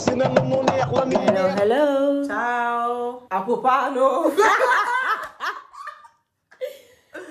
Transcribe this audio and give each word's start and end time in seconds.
Hello, 0.00 1.48
hello. 1.56 2.24
Ciao, 2.24 3.24
Apopano. 3.26 4.30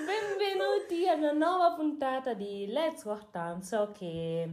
Benvenuti 0.04 1.08
a 1.08 1.14
una 1.14 1.32
nuova 1.32 1.72
puntata 1.72 2.34
di 2.34 2.66
Let's 2.68 3.04
Walk 3.06 3.30
Down. 3.32 3.62
So 3.62 3.92
che 3.96 4.50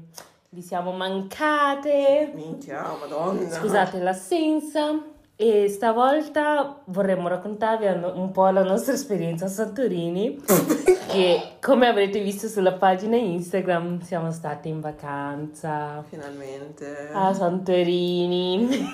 vi 0.48 0.62
siamo 0.62 0.94
mancate. 0.94 2.32
Minchia, 2.34 2.96
madonna. 2.98 3.50
Scusate 3.50 4.00
l'assenza. 4.00 4.98
E 5.38 5.68
stavolta 5.68 6.82
vorremmo 6.86 7.28
raccontarvi 7.28 7.86
un 7.88 8.32
po' 8.32 8.48
la 8.50 8.64
nostra 8.64 8.94
esperienza 8.94 9.46
a 9.46 9.50
Santorini. 9.50 10.42
che 11.12 11.58
come 11.62 11.88
avrete 11.88 12.22
visto 12.22 12.48
sulla 12.48 12.74
pagina 12.74 13.16
Instagram 13.18 14.00
siamo 14.02 14.32
state 14.32 14.68
in 14.70 14.80
vacanza 14.80 16.04
Finalmente. 16.08 17.10
a 17.14 17.34
Santorini. 17.34 18.68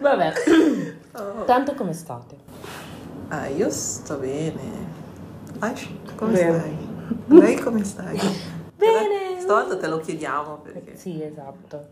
Vabbè, 0.00 0.32
Oh. 1.12 1.44
tanto 1.44 1.74
come 1.74 1.92
state? 1.92 2.36
Ah, 3.28 3.46
io 3.48 3.68
sto 3.70 4.16
bene. 4.18 4.88
Ash, 5.58 5.88
come 6.16 6.32
Bene. 6.32 6.58
stai? 6.58 6.76
Lei 7.26 7.56
come 7.56 7.84
stai? 7.84 8.18
Bene. 8.76 9.40
Stavolta 9.40 9.76
te 9.76 9.86
lo 9.88 9.98
chiediamo 9.98 10.58
perché. 10.58 10.96
Sì, 10.96 11.20
esatto. 11.22 11.88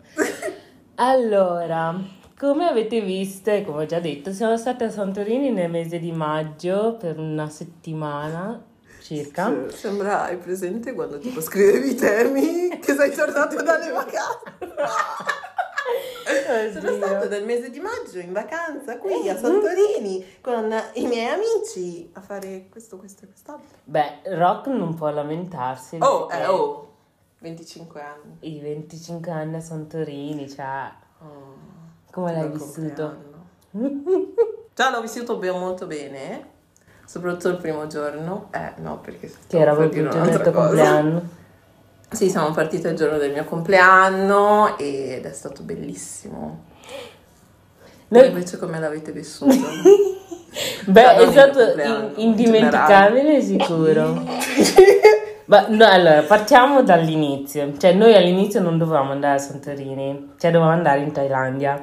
Allora, 1.01 1.95
come 2.37 2.67
avete 2.67 3.01
visto 3.01 3.51
e 3.51 3.65
come 3.65 3.85
ho 3.85 3.87
già 3.87 4.01
detto, 4.01 4.33
siamo 4.33 4.57
state 4.57 4.83
a 4.83 4.91
Santorini 4.91 5.53
nel 5.53 5.71
mese 5.71 6.01
di 6.01 6.11
maggio 6.11 6.97
per 6.99 7.21
una 7.21 7.49
settimana 7.49 8.61
circa. 9.01 9.47
Se- 9.69 9.77
Sembra, 9.77 10.25
hai 10.25 10.39
presente 10.39 10.95
quando 10.95 11.19
tipo 11.19 11.41
scrivevi 11.41 11.91
i 11.91 11.95
temi 11.95 12.81
che 12.81 12.95
sei 12.95 13.15
tornato 13.15 13.63
dalle 13.63 13.93
vacanze? 13.93 14.57
Sono 16.73 16.89
Oddio. 16.95 17.07
stato 17.07 17.29
nel 17.29 17.45
mese 17.45 17.71
di 17.71 17.79
maggio 17.79 18.19
in 18.19 18.33
vacanza 18.33 18.99
qui 18.99 19.29
a 19.29 19.37
Santorini 19.37 20.25
con 20.41 20.69
i 20.95 21.07
miei 21.07 21.33
amici 21.33 22.11
a 22.15 22.21
fare 22.21 22.67
questo, 22.69 22.97
questo 22.97 23.23
e 23.25 23.29
quest'altro. 23.29 23.79
Beh, 23.85 24.23
Rock 24.35 24.67
non 24.67 24.95
può 24.95 25.11
lamentarsi. 25.11 25.99
Oh, 26.01 26.29
eh, 26.31 26.47
oh, 26.47 26.87
25 27.41 28.01
anni. 28.01 28.37
I 28.41 28.61
25 28.61 29.31
anni 29.31 29.57
a 29.57 29.61
Santorini, 29.61 30.49
cioè, 30.49 30.91
Oh, 31.21 31.55
come 32.13 32.33
l'hai 32.33 32.49
vissuto? 32.49 33.17
Già 34.75 34.91
l'ho 34.91 35.01
vissuto 35.01 35.37
ben- 35.37 35.59
molto 35.59 35.87
bene, 35.87 36.47
soprattutto 37.05 37.49
il 37.49 37.57
primo 37.57 37.87
giorno. 37.89 38.49
Eh, 38.53 38.73
no, 38.77 38.99
perché 39.01 39.33
Che 39.49 39.59
era 39.59 39.75
proprio 39.75 40.05
il 40.05 40.11
giorno 40.11 40.31
del 40.31 40.41
tuo 40.41 40.53
compleanno. 40.53 41.23
Sì, 42.11 42.31
siamo 42.31 42.53
partiti 42.53 42.87
il 42.87 42.95
giorno 42.97 43.19
del 43.19 43.33
mio 43.33 43.45
compleanno 43.45 44.79
ed 44.79 45.25
è 45.25 45.33
stato 45.33 45.63
bellissimo. 45.63 46.65
Noi- 48.09 48.29
invece 48.29 48.59
come 48.59 48.79
l'avete 48.79 49.11
vissuto? 49.13 49.55
Beh, 50.87 51.17
è 51.17 51.31
stato 51.31 51.61
in- 51.61 52.13
in 52.17 52.29
indimenticabile 52.29 53.43
sicuro. 53.43 54.23
Ma 55.49 55.65
no, 55.69 55.87
allora, 55.87 56.21
partiamo 56.23 56.83
dall'inizio. 56.83 57.73
Cioè, 57.79 57.93
noi 57.95 58.15
all'inizio 58.15 58.61
non 58.61 58.77
dovevamo 58.77 59.13
andare 59.13 59.37
a 59.37 59.39
Santorini, 59.39 60.33
cioè 60.39 60.51
dovevamo 60.51 60.77
andare 60.77 61.01
in 61.01 61.11
Thailandia, 61.13 61.83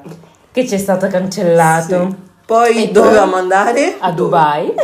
che 0.52 0.68
ci 0.68 0.76
è 0.76 0.78
stato 0.78 1.08
cancellato 1.08 2.10
Sì. 2.10 2.16
Poi 2.46 2.84
E 2.90 2.92
dovevamo 2.92 3.38
andare 3.38 3.96
a? 4.00 4.12
Dubai. 4.12 4.68
e 4.70 4.78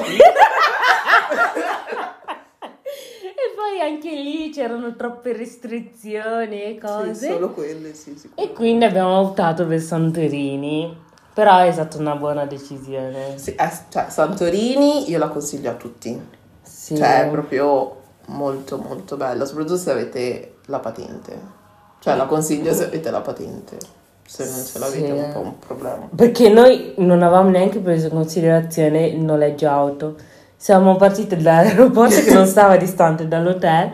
poi 3.55 3.79
anche 3.87 4.09
lì 4.15 4.49
c'erano 4.49 4.95
troppe 4.95 5.33
restrizioni 5.33 6.63
e 6.63 6.71
Sì, 6.73 6.79
cose. 6.79 7.31
solo 7.33 7.51
quelle, 7.51 7.93
sì. 7.93 8.15
E 8.33 8.51
quindi 8.51 8.85
abbiamo 8.85 9.19
optato 9.19 9.67
per 9.67 9.79
Santorini. 9.79 11.09
Però 11.33 11.59
è 11.59 11.71
stata 11.71 11.97
una 11.97 12.15
buona 12.15 12.45
decisione. 12.45 13.37
Sì, 13.37 13.53
eh, 13.55 13.71
cioè, 13.89 14.07
Santorini 14.09 15.09
io 15.09 15.17
la 15.19 15.27
consiglio 15.29 15.69
a 15.69 15.75
tutti. 15.75 16.19
Sì. 16.61 16.97
Cioè, 16.97 17.29
proprio 17.31 18.00
molto 18.27 18.77
molto 18.77 19.17
bella, 19.17 19.45
soprattutto 19.45 19.77
se 19.77 19.91
avete 19.91 20.55
la 20.67 20.79
patente. 20.79 21.59
Cioè, 21.99 22.15
la 22.15 22.25
consiglio 22.25 22.73
se 22.73 22.85
avete 22.85 23.11
la 23.11 23.21
patente. 23.21 23.77
Se 24.25 24.45
non 24.49 24.63
ce 24.65 24.79
l'avete 24.79 25.05
Sì. 25.05 25.11
è 25.11 25.11
un 25.11 25.31
po' 25.33 25.39
un 25.39 25.59
problema. 25.59 26.07
Perché 26.15 26.49
noi 26.49 26.93
non 26.97 27.21
avevamo 27.21 27.49
neanche 27.49 27.79
preso 27.79 28.07
in 28.07 28.13
considerazione 28.13 29.07
il 29.07 29.19
noleggio 29.19 29.67
auto. 29.69 30.15
Siamo 30.55 30.95
partiti 30.95 31.35
dall'aeroporto 31.35 32.21
che 32.21 32.33
non 32.33 32.45
stava 32.45 32.77
distante 32.77 33.27
dall'hotel. 33.27 33.91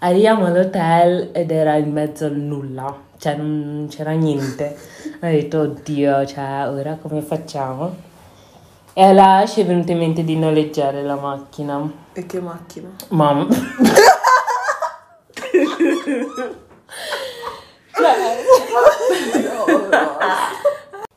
Arriviamo 0.00 0.46
all'hotel 0.46 1.30
ed 1.32 1.50
era 1.50 1.76
in 1.76 1.92
mezzo 1.92 2.26
al 2.26 2.34
nulla, 2.36 2.94
cioè 3.16 3.36
non 3.36 3.86
c'era 3.88 4.10
niente. 4.12 4.76
Ho 5.22 5.26
detto, 5.26 5.60
oddio, 5.60 6.26
cioè 6.26 6.68
ora 6.68 6.98
come 7.00 7.22
facciamo? 7.22 7.94
E 8.98 9.02
alla 9.02 9.40
Ash 9.40 9.56
è 9.56 9.66
venuto 9.66 9.92
in 9.92 9.98
mente 9.98 10.24
di 10.24 10.38
noleggiare 10.38 11.02
la 11.02 11.16
macchina. 11.16 11.86
E 12.14 12.24
che 12.24 12.40
macchina? 12.40 12.88
Mamma. 13.08 13.46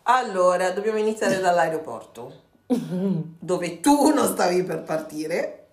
Allora, 0.04 0.72
dobbiamo 0.72 0.98
iniziare 0.98 1.40
dall'aeroporto, 1.40 2.34
dove 2.68 3.80
tu 3.80 4.14
non 4.14 4.28
stavi 4.28 4.64
per 4.64 4.84
partire 4.84 5.69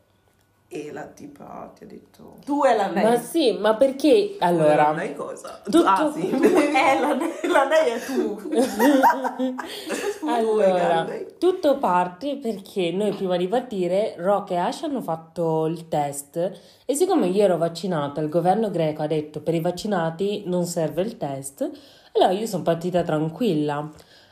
e 0.84 0.92
la 0.92 1.04
tipa 1.06 1.72
ti 1.76 1.84
ha 1.84 1.86
detto... 1.86 2.36
Tu 2.44 2.64
e 2.64 2.76
la 2.76 2.88
Ma 2.92 3.16
sì, 3.18 3.52
ma 3.58 3.74
perché 3.74 4.36
allora? 4.40 4.92
lei 4.92 5.14
cosa? 5.14 5.60
tutto- 5.64 5.84
Ah 5.84 6.12
sì, 6.12 6.28
eh, 6.30 7.00
la, 7.00 7.16
la 7.50 7.64
lei 7.64 7.90
è 7.92 8.04
tu. 8.04 8.40
Allora, 10.28 11.06
tutto 11.38 11.78
parte 11.78 12.36
perché 12.36 12.90
noi 12.90 13.12
prima 13.12 13.36
di 13.36 13.46
partire, 13.48 14.14
Rock 14.18 14.50
e 14.52 14.56
Ash 14.56 14.82
hanno 14.82 15.00
fatto 15.00 15.66
il 15.66 15.88
test 15.88 16.50
e 16.84 16.94
siccome 16.94 17.26
io 17.28 17.44
ero 17.44 17.56
vaccinata, 17.56 18.20
il 18.20 18.28
governo 18.28 18.70
greco 18.70 19.02
ha 19.02 19.06
detto 19.06 19.40
per 19.40 19.54
i 19.54 19.60
vaccinati 19.60 20.42
non 20.46 20.64
serve 20.64 21.02
il 21.02 21.16
test, 21.16 21.68
allora 22.14 22.32
io 22.32 22.46
sono 22.46 22.62
partita 22.62 23.02
tranquilla. 23.02 23.88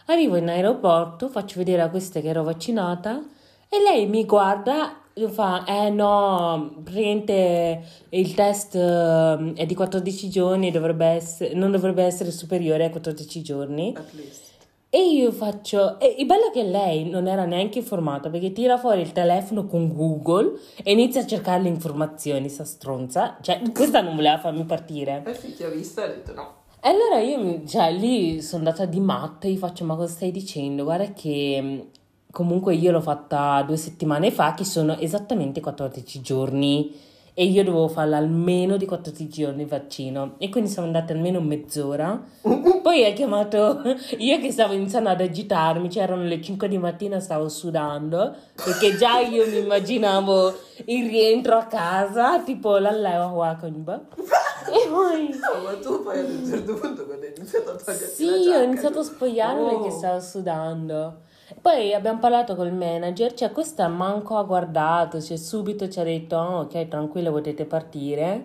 Arrivo 0.06 0.36
in 0.36 0.48
aeroporto, 0.48 1.28
faccio 1.28 1.58
vedere 1.58 1.82
a 1.82 1.88
questa 1.88 2.20
che 2.20 2.28
ero 2.28 2.42
vaccinata 2.42 3.22
e 3.68 3.80
lei 3.80 4.06
mi 4.06 4.24
guarda 4.26 4.96
fa, 5.28 5.64
eh 5.64 5.90
no, 5.90 6.80
praticamente 6.82 7.84
il 8.08 8.34
test 8.34 8.74
eh, 8.74 9.52
è 9.54 9.64
di 9.64 9.74
14 9.74 10.28
giorni, 10.28 10.72
dovrebbe 10.72 11.06
essere, 11.06 11.54
non 11.54 11.70
dovrebbe 11.70 12.02
essere 12.02 12.32
superiore 12.32 12.84
a 12.84 12.90
14 12.90 13.42
giorni. 13.42 13.94
At 13.96 14.12
least. 14.12 14.52
E 14.90 15.08
io 15.08 15.32
faccio. 15.32 15.98
E 15.98 16.16
il 16.18 16.26
bello 16.26 16.48
è 16.48 16.50
che 16.52 16.62
lei 16.62 17.08
non 17.08 17.26
era 17.26 17.44
neanche 17.44 17.78
informata 17.78 18.30
perché 18.30 18.52
tira 18.52 18.78
fuori 18.78 19.00
il 19.00 19.10
telefono 19.10 19.66
con 19.66 19.92
Google 19.92 20.58
e 20.82 20.92
inizia 20.92 21.22
a 21.22 21.26
cercare 21.26 21.62
le 21.62 21.68
informazioni, 21.68 22.48
sta 22.48 22.64
stronza. 22.64 23.38
Cioè, 23.40 23.60
questa 23.72 24.00
non 24.00 24.14
voleva 24.14 24.38
farmi 24.38 24.64
partire. 24.64 25.24
E 25.26 25.34
sì, 25.34 25.54
ti 25.54 25.64
ha 25.64 25.68
visto 25.68 26.00
e 26.00 26.04
ha 26.04 26.06
detto 26.08 26.32
no. 26.34 26.54
E 26.80 26.88
allora 26.88 27.18
io, 27.18 27.66
cioè, 27.66 27.92
lì 27.92 28.40
sono 28.40 28.64
andata 28.64 28.84
di 28.84 29.00
matta 29.00 29.48
e 29.48 29.52
gli 29.52 29.58
faccio: 29.58 29.84
Ma 29.84 29.96
cosa 29.96 30.12
stai 30.12 30.30
dicendo? 30.30 30.84
Guarda 30.84 31.12
che 31.12 31.88
comunque 32.34 32.74
io 32.74 32.90
l'ho 32.90 33.00
fatta 33.00 33.62
due 33.66 33.76
settimane 33.76 34.30
fa, 34.32 34.52
che 34.54 34.64
sono 34.64 34.98
esattamente 34.98 35.60
14 35.60 36.20
giorni. 36.20 37.12
E 37.36 37.46
io 37.46 37.64
dovevo 37.64 37.88
farla 37.88 38.16
almeno 38.16 38.76
di 38.76 38.86
14 38.86 39.28
giorni 39.42 39.62
il 39.62 39.68
vaccino. 39.68 40.34
E 40.38 40.50
quindi 40.50 40.70
siamo 40.70 40.86
andate 40.86 41.12
almeno 41.14 41.40
mezz'ora. 41.40 42.22
Poi 42.80 43.04
ha 43.04 43.12
chiamato 43.12 43.82
io 44.18 44.38
che 44.38 44.52
stavo 44.52 44.74
iniziando 44.74 45.08
ad 45.08 45.20
agitarmi, 45.20 45.88
c'erano 45.88 46.22
le 46.22 46.40
5 46.40 46.68
di 46.68 46.78
mattina, 46.78 47.18
stavo 47.18 47.48
sudando, 47.48 48.34
perché 48.54 48.96
già 48.96 49.18
io 49.18 49.48
mi 49.48 49.58
immaginavo 49.58 50.52
il 50.84 51.08
rientro 51.08 51.56
a 51.56 51.64
casa, 51.64 52.40
tipo 52.40 52.76
l'alleva 52.78 53.56
con 53.58 53.84
E 53.84 54.88
poi... 54.88 55.28
No, 55.30 55.62
ma 55.64 55.76
tu 55.82 56.02
poi 56.04 56.20
ad 56.20 56.30
un 56.30 56.46
certo 56.46 56.74
punto 56.74 57.04
quando 57.04 57.26
hai 57.26 57.32
iniziato 57.36 57.70
a 57.72 57.74
toglierti 57.74 58.14
Sì, 58.14 58.48
ho 58.48 58.62
iniziato 58.62 58.98
a 59.00 59.02
spogliarmi 59.02 59.60
Oh. 59.60 59.80
perché 59.80 59.90
stavo 59.90 60.20
sudando. 60.20 61.22
Poi 61.64 61.94
abbiamo 61.94 62.18
parlato 62.18 62.54
col 62.56 62.74
manager, 62.74 63.32
cioè 63.32 63.50
questa 63.50 63.88
manco 63.88 64.36
ha 64.36 64.42
guardato, 64.42 65.18
cioè 65.18 65.38
subito 65.38 65.88
ci 65.88 65.98
ha 65.98 66.02
detto, 66.04 66.36
"Oh, 66.36 66.58
ok, 66.60 66.88
tranquillo, 66.88 67.30
potete 67.32 67.64
partire. 67.64 68.44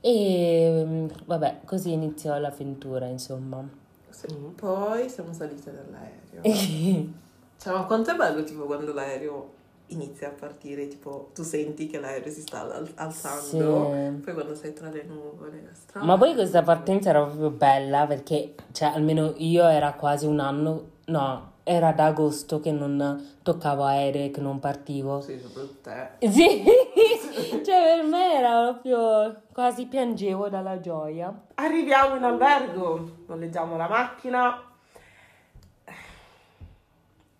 E 0.00 0.82
mm, 0.84 1.06
vabbè, 1.26 1.60
così 1.64 1.92
iniziò 1.92 2.36
l'avventura, 2.36 3.06
insomma. 3.06 3.64
Sì, 4.10 4.26
Poi 4.56 5.08
siamo 5.08 5.32
salite 5.32 5.70
dall'aereo. 5.72 6.42
Cioè, 7.60 7.72
ma 7.72 7.84
quanto 7.84 8.10
è 8.10 8.16
bello 8.16 8.42
tipo 8.42 8.64
quando 8.64 8.92
l'aereo 8.92 9.52
inizia 9.88 10.26
a 10.26 10.32
partire, 10.32 10.88
tipo 10.88 11.30
tu 11.32 11.44
senti 11.44 11.86
che 11.86 12.00
l'aereo 12.00 12.32
si 12.32 12.40
sta 12.40 12.62
al- 12.62 12.90
alzando, 12.96 13.92
Sì. 13.92 14.20
poi 14.24 14.34
quando 14.34 14.56
sei 14.56 14.72
tra 14.72 14.88
le 14.90 15.04
nuvole, 15.04 15.58
è 15.62 15.74
strano. 15.74 16.06
Ma 16.06 16.18
poi 16.18 16.34
questa 16.34 16.62
partenza 16.62 17.10
era 17.10 17.22
proprio 17.24 17.50
bella 17.50 18.04
perché, 18.08 18.54
cioè, 18.72 18.88
almeno 18.88 19.32
io 19.36 19.64
era 19.68 19.92
quasi 19.92 20.26
un 20.26 20.40
anno, 20.40 20.86
no, 21.06 21.52
era 21.68 21.92
da 21.92 22.06
agosto 22.06 22.60
che 22.60 22.72
non 22.72 23.36
toccavo 23.42 23.84
aerei, 23.84 24.30
che 24.30 24.40
non 24.40 24.58
partivo. 24.58 25.20
Sì, 25.20 25.38
soprattutto 25.38 25.90
te. 25.90 26.26
Sì, 26.26 26.64
cioè 27.62 27.96
per 27.96 28.04
me 28.04 28.34
era 28.38 28.62
proprio 28.62 29.42
quasi 29.52 29.84
piangevo 29.84 30.48
dalla 30.48 30.80
gioia. 30.80 31.30
Arriviamo 31.56 32.16
in 32.16 32.24
albergo, 32.24 33.18
noleggiamo 33.26 33.76
la 33.76 33.86
macchina. 33.86 34.62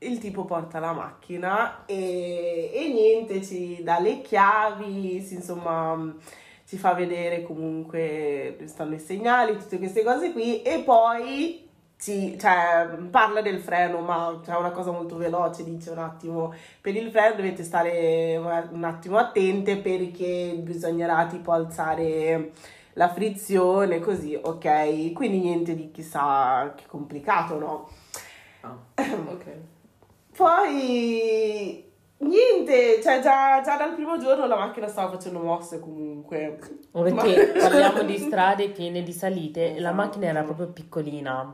Il 0.00 0.18
tipo 0.18 0.44
porta 0.44 0.78
la 0.78 0.92
macchina 0.92 1.86
e, 1.86 2.70
e 2.72 2.88
niente, 2.92 3.42
ci 3.42 3.82
dà 3.82 3.98
le 3.98 4.20
chiavi, 4.20 5.22
si, 5.22 5.34
insomma, 5.36 6.14
ci 6.66 6.76
fa 6.76 6.92
vedere 6.92 7.42
comunque 7.42 8.54
dove 8.58 8.68
stanno 8.68 8.94
i 8.94 9.00
segnali, 9.00 9.56
tutte 9.56 9.78
queste 9.78 10.04
cose 10.04 10.32
qui 10.32 10.60
e 10.62 10.80
poi 10.80 11.67
ci, 11.98 12.38
cioè, 12.38 12.88
parla 13.10 13.42
del 13.42 13.58
freno, 13.60 14.00
ma 14.00 14.40
c'è 14.44 14.54
una 14.56 14.70
cosa 14.70 14.92
molto 14.92 15.16
veloce, 15.16 15.64
dice 15.64 15.90
un 15.90 15.98
attimo, 15.98 16.54
per 16.80 16.94
il 16.94 17.10
freno 17.10 17.34
dovete 17.34 17.64
stare 17.64 18.36
un 18.36 18.84
attimo 18.84 19.18
attente 19.18 19.78
perché 19.78 20.58
bisognerà 20.62 21.26
tipo 21.26 21.52
alzare 21.52 22.52
la 22.92 23.08
frizione, 23.08 24.00
così, 24.00 24.38
ok? 24.40 25.12
Quindi 25.12 25.40
niente 25.40 25.74
di 25.74 25.90
chissà 25.90 26.72
che 26.76 26.84
complicato, 26.86 27.58
no? 27.58 27.88
Ah, 28.60 28.76
ok. 28.94 29.46
Poi 30.36 31.87
niente, 32.18 33.00
cioè 33.02 33.20
già, 33.20 33.60
già, 33.62 33.76
dal 33.76 33.94
primo 33.94 34.18
giorno 34.18 34.46
la 34.46 34.56
macchina 34.56 34.88
stava 34.88 35.10
facendo 35.12 35.38
mosse 35.40 35.80
comunque. 35.80 36.58
Perché 36.90 37.52
Ma... 37.54 37.60
parliamo 37.60 38.02
di 38.02 38.18
strade 38.18 38.70
piene 38.70 39.02
di 39.02 39.12
salite 39.12 39.70
esatto. 39.70 39.82
la 39.82 39.92
macchina 39.92 40.26
era 40.26 40.42
proprio 40.42 40.68
piccolina. 40.68 41.50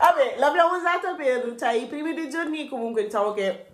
Vabbè, 0.00 0.36
l'abbiamo 0.38 0.76
usata 0.76 1.14
per, 1.16 1.54
cioè 1.58 1.72
i 1.72 1.86
primi 1.86 2.14
due 2.14 2.28
giorni 2.28 2.68
comunque 2.68 3.04
diciamo 3.04 3.32
che 3.32 3.66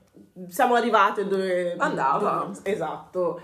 siamo 0.48 0.74
arrivate 0.74 1.26
dove 1.26 1.74
andava. 1.78 2.46
Dove, 2.46 2.70
esatto. 2.70 3.40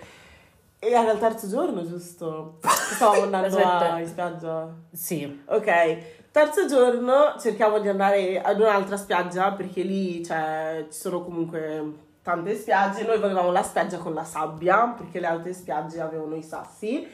E 0.78 0.90
era 0.90 1.12
il 1.12 1.18
terzo 1.18 1.48
giorno, 1.48 1.86
giusto? 1.86 2.58
Stavamo 2.60 3.22
andando 3.22 3.56
a, 3.58 4.00
in 4.00 4.06
spiaggia? 4.06 4.74
Sì. 4.90 5.42
Ok. 5.46 6.21
Terzo 6.32 6.66
giorno 6.66 7.34
cerchiamo 7.38 7.78
di 7.78 7.88
andare 7.88 8.40
ad 8.40 8.58
un'altra 8.58 8.96
spiaggia 8.96 9.52
perché 9.52 9.82
lì 9.82 10.24
cioè, 10.24 10.86
ci 10.90 10.98
sono 10.98 11.22
comunque 11.22 11.92
tante 12.22 12.56
spiagge. 12.56 13.04
Noi 13.04 13.18
volevamo 13.18 13.52
la 13.52 13.62
spiaggia 13.62 13.98
con 13.98 14.14
la 14.14 14.24
sabbia 14.24 14.94
perché 14.96 15.20
le 15.20 15.26
altre 15.26 15.52
spiagge 15.52 16.00
avevano 16.00 16.34
i 16.34 16.42
sassi. 16.42 17.06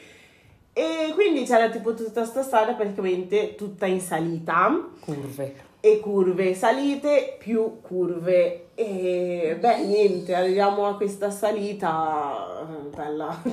E 0.73 1.11
quindi 1.15 1.43
c'era 1.43 1.69
tipo 1.69 1.95
tutta 1.95 2.21
questa 2.21 2.45
strada 2.45 2.75
praticamente 2.75 3.57
tutta 3.57 3.87
in 3.87 4.01
salita. 4.01 4.89
Curve 5.01 5.67
e 5.81 6.01
curve, 6.01 6.55
salite 6.55 7.37
più 7.39 7.81
curve 7.81 8.69
e 8.75 9.57
beh 9.59 9.85
niente, 9.85 10.35
arriviamo 10.35 10.87
a 10.87 10.97
questa 10.97 11.31
salita 11.31 12.67
bella 12.99 13.41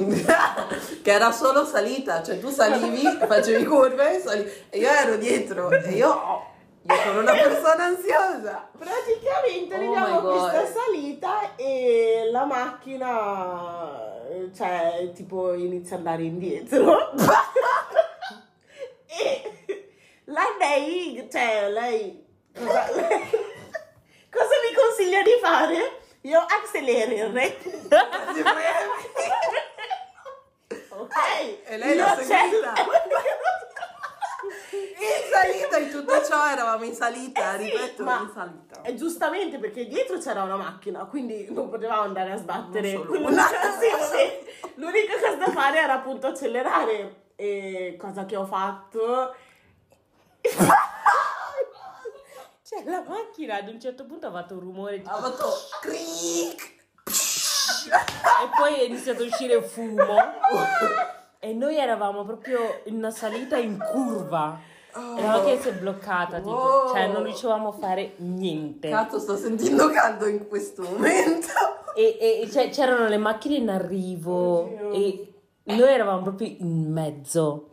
che 1.03 1.11
era 1.11 1.31
solo 1.31 1.65
salita, 1.65 2.23
cioè 2.23 2.39
tu 2.39 2.49
salivi, 2.49 3.03
facevi 3.27 3.63
curve 3.63 4.19
salivi, 4.19 4.51
e 4.71 4.79
io 4.79 4.89
ero 4.89 5.17
dietro 5.17 5.69
e 5.69 5.91
io 5.91 6.53
io 6.87 6.95
sono 7.03 7.21
una 7.21 7.31
persona 7.31 7.85
ansiosa. 7.85 8.69
Praticamente 8.77 9.73
oh 9.73 9.77
arriviamo 9.77 10.21
questa 10.21 10.65
salita 10.67 11.55
e 11.55 12.29
la 12.31 12.45
macchina, 12.45 14.21
cioè, 14.55 15.11
tipo 15.15 15.53
inizia 15.53 15.95
ad 15.95 16.05
andare 16.05 16.23
indietro. 16.23 17.11
e 19.07 19.87
la 20.25 20.43
lei, 20.59 21.27
cioè, 21.31 21.69
lei 21.71 22.23
cosa, 22.53 22.85
lei, 22.93 23.29
cosa 24.29 24.55
mi 24.61 24.75
consiglia 24.75 25.23
di 25.23 25.37
fare? 25.41 26.04
Io 26.25 26.39
accelerare. 26.39 27.57
ok. 30.89 31.15
E 31.65 31.77
lei 31.77 31.95
l'ha 31.95 32.17
seguita. 32.19 32.73
in 34.97 35.31
salita 35.31 35.77
in 35.77 35.89
tutto 35.91 36.23
ciò 36.23 36.47
eravamo 36.49 36.83
in 36.83 36.95
salita, 36.95 37.53
eh 37.55 37.59
sì, 37.59 37.63
ripeto, 37.69 38.03
ma 38.03 38.21
in 38.21 38.31
salita. 38.33 38.81
E 38.81 38.95
giustamente 38.95 39.59
perché 39.59 39.87
dietro 39.87 40.17
c'era 40.17 40.41
una 40.41 40.55
macchina, 40.55 41.05
quindi 41.05 41.47
non 41.51 41.69
potevamo 41.69 42.01
andare 42.01 42.31
a 42.31 42.37
sbattere. 42.37 42.93
L'unica, 42.93 43.45
sì, 43.77 44.27
l'unica 44.75 45.19
cosa 45.19 45.35
da 45.35 45.51
fare 45.51 45.79
era 45.79 45.93
appunto 45.93 46.25
accelerare. 46.25 47.23
E 47.35 47.97
cosa 47.99 48.25
che 48.25 48.35
ho 48.35 48.45
fatto 48.45 49.35
cioè, 52.75 52.83
la 52.89 53.03
macchina 53.07 53.55
ad 53.55 53.69
un 53.69 53.79
certo 53.79 54.05
punto 54.05 54.27
ha 54.27 54.31
fatto 54.31 54.55
un 54.55 54.59
rumore 54.59 54.97
tipo... 54.97 55.09
Ha 55.09 55.21
fatto 55.21 55.47
cric! 55.81 56.73
e 57.87 58.49
poi 58.57 58.79
è 58.79 58.83
iniziato 58.83 59.23
a 59.23 59.25
uscire 59.25 59.61
fumo. 59.61 60.17
e 61.39 61.53
noi 61.53 61.77
eravamo 61.77 62.25
proprio 62.25 62.81
in 62.85 62.95
una 62.95 63.11
salita 63.11 63.57
in 63.57 63.77
curva. 63.77 64.59
Oh. 64.93 65.17
E 65.17 65.21
la 65.21 65.27
macchina 65.27 65.61
si 65.61 65.69
è 65.69 65.73
bloccata, 65.73 66.37
tipo, 66.37 66.49
wow. 66.49 66.87
cioè 66.89 67.07
non 67.07 67.23
riuscivamo 67.23 67.69
a 67.69 67.71
fare 67.73 68.13
niente. 68.17 68.89
Cazzo, 68.89 69.19
sto 69.19 69.35
sentendo 69.35 69.89
caldo 69.89 70.27
in 70.27 70.47
questo 70.47 70.83
momento. 70.83 71.47
E, 71.95 72.41
e 72.41 72.49
cioè, 72.51 72.69
c'erano 72.69 73.07
le 73.07 73.17
macchine 73.17 73.55
in 73.55 73.69
arrivo 73.69 74.33
oh, 74.33 74.93
e 74.93 75.33
noi 75.63 75.91
eravamo 75.91 76.21
proprio 76.23 76.55
in 76.59 76.91
mezzo. 76.91 77.69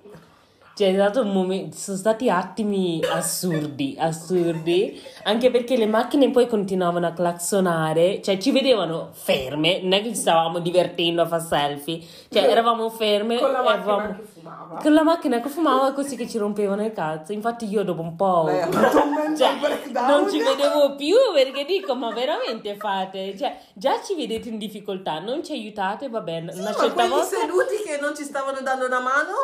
Cioè, 0.74 0.88
è 0.88 0.94
stato 0.94 1.20
un 1.20 1.32
momento, 1.32 1.76
sono 1.76 1.98
stati 1.98 2.30
attimi 2.30 3.02
assurdi, 3.04 3.94
assurdi, 3.98 4.98
anche 5.24 5.50
perché 5.50 5.76
le 5.76 5.86
macchine 5.86 6.30
poi 6.30 6.46
continuavano 6.46 7.06
a 7.06 7.12
claxonare, 7.12 8.22
cioè 8.22 8.38
ci 8.38 8.52
vedevano 8.52 9.10
ferme, 9.12 9.82
non 9.82 9.92
è 9.92 10.02
che 10.02 10.08
ci 10.08 10.14
stavamo 10.14 10.60
divertendo 10.60 11.20
a 11.20 11.26
fare 11.26 11.42
selfie, 11.42 12.00
cioè 12.30 12.44
eravamo 12.44 12.88
ferme. 12.88 13.38
Con 13.38 13.52
la 13.52 13.60
macchina 13.60 13.82
eravamo, 13.82 14.16
che 14.16 14.22
fumava. 14.22 14.76
Con 14.80 14.94
la 14.94 15.02
macchina 15.02 15.40
che 15.40 15.48
fumava 15.50 15.92
così 15.92 16.16
che 16.16 16.26
ci 16.26 16.38
rompevano 16.38 16.82
il 16.84 16.92
cazzo, 16.92 17.32
infatti 17.32 17.68
io 17.68 17.84
dopo 17.84 18.00
un 18.00 18.16
po'... 18.16 18.44
Lei 18.46 18.62
un 18.62 19.36
cioè, 19.36 19.52
non 20.06 20.30
ci 20.30 20.38
vedevo 20.38 20.94
più 20.96 21.16
perché 21.34 21.66
dico, 21.66 21.94
ma 21.94 22.10
veramente 22.12 22.76
fate, 22.76 23.36
cioè 23.36 23.58
già 23.74 24.00
ci 24.02 24.14
vedete 24.14 24.48
in 24.48 24.56
difficoltà, 24.56 25.18
non 25.18 25.44
ci 25.44 25.52
aiutate, 25.52 26.08
va 26.08 26.20
bene, 26.22 26.50
sì, 26.50 26.60
una 26.60 26.72
scelta 26.72 27.06
vostra... 27.06 27.40
seduti 27.40 27.82
che 27.84 27.98
non 28.00 28.16
ci 28.16 28.24
stavano 28.24 28.60
dando 28.62 28.86
una 28.86 29.00
mano, 29.00 29.34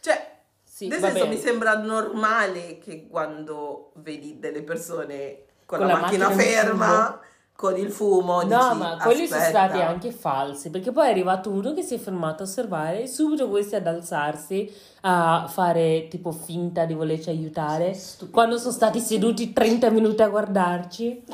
cioè 0.00 0.34
sì, 0.76 0.88
Nel 0.88 1.00
senso, 1.00 1.26
mi 1.26 1.38
sembra 1.38 1.78
normale 1.78 2.76
che 2.76 3.06
quando 3.08 3.92
vedi 3.94 4.38
delle 4.38 4.60
persone 4.60 5.44
con, 5.64 5.78
con 5.78 5.86
la, 5.86 5.94
la, 5.94 6.00
macchina, 6.00 6.28
macchina 6.28 6.44
ferma, 6.44 7.20
con 7.56 7.78
il 7.78 7.90
fumo, 7.90 8.42
no, 8.42 8.44
dici, 8.44 8.78
ma 8.78 8.98
quelli 9.02 9.22
aspetta. 9.22 9.44
sono 9.44 9.48
stati 9.48 9.80
anche 9.80 10.10
falsi 10.12 10.68
perché 10.68 10.92
poi 10.92 11.06
è 11.06 11.10
arrivato 11.12 11.48
uno 11.48 11.72
che 11.72 11.80
si 11.80 11.94
è 11.94 11.98
fermato 11.98 12.42
a 12.42 12.44
osservare 12.44 13.04
e 13.04 13.06
subito 13.06 13.48
questi 13.48 13.74
ad 13.74 13.86
alzarsi 13.86 14.70
a 15.00 15.46
fare 15.48 16.08
tipo 16.08 16.30
finta 16.30 16.84
di 16.84 16.92
volerci 16.92 17.30
aiutare 17.30 17.94
Stupido. 17.94 18.36
quando 18.36 18.58
sono 18.58 18.72
stati 18.72 19.00
seduti 19.00 19.54
30 19.54 19.88
minuti 19.88 20.20
a 20.20 20.28
guardarci. 20.28 21.24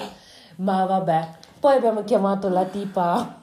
Ma 0.58 0.84
vabbè, 0.84 1.28
poi 1.58 1.74
abbiamo 1.74 2.04
chiamato 2.04 2.48
la 2.48 2.62
tipa 2.62 3.40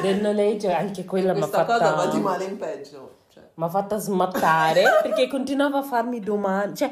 del 0.00 0.22
noleggio, 0.22 0.72
anche 0.72 1.04
quella 1.04 1.34
mi 1.34 1.42
ha 1.42 1.46
fatta. 1.46 1.64
Questa 1.66 1.92
cosa 1.92 2.06
va 2.06 2.10
di 2.10 2.20
male 2.20 2.44
in 2.44 2.56
peggio 2.56 3.22
mi 3.54 3.64
ha 3.64 3.68
fatta 3.68 3.96
smattare 3.98 4.82
perché 5.02 5.28
continuava 5.28 5.78
a 5.78 5.82
farmi 5.82 6.20
domande. 6.20 6.76
Cioè, 6.76 6.90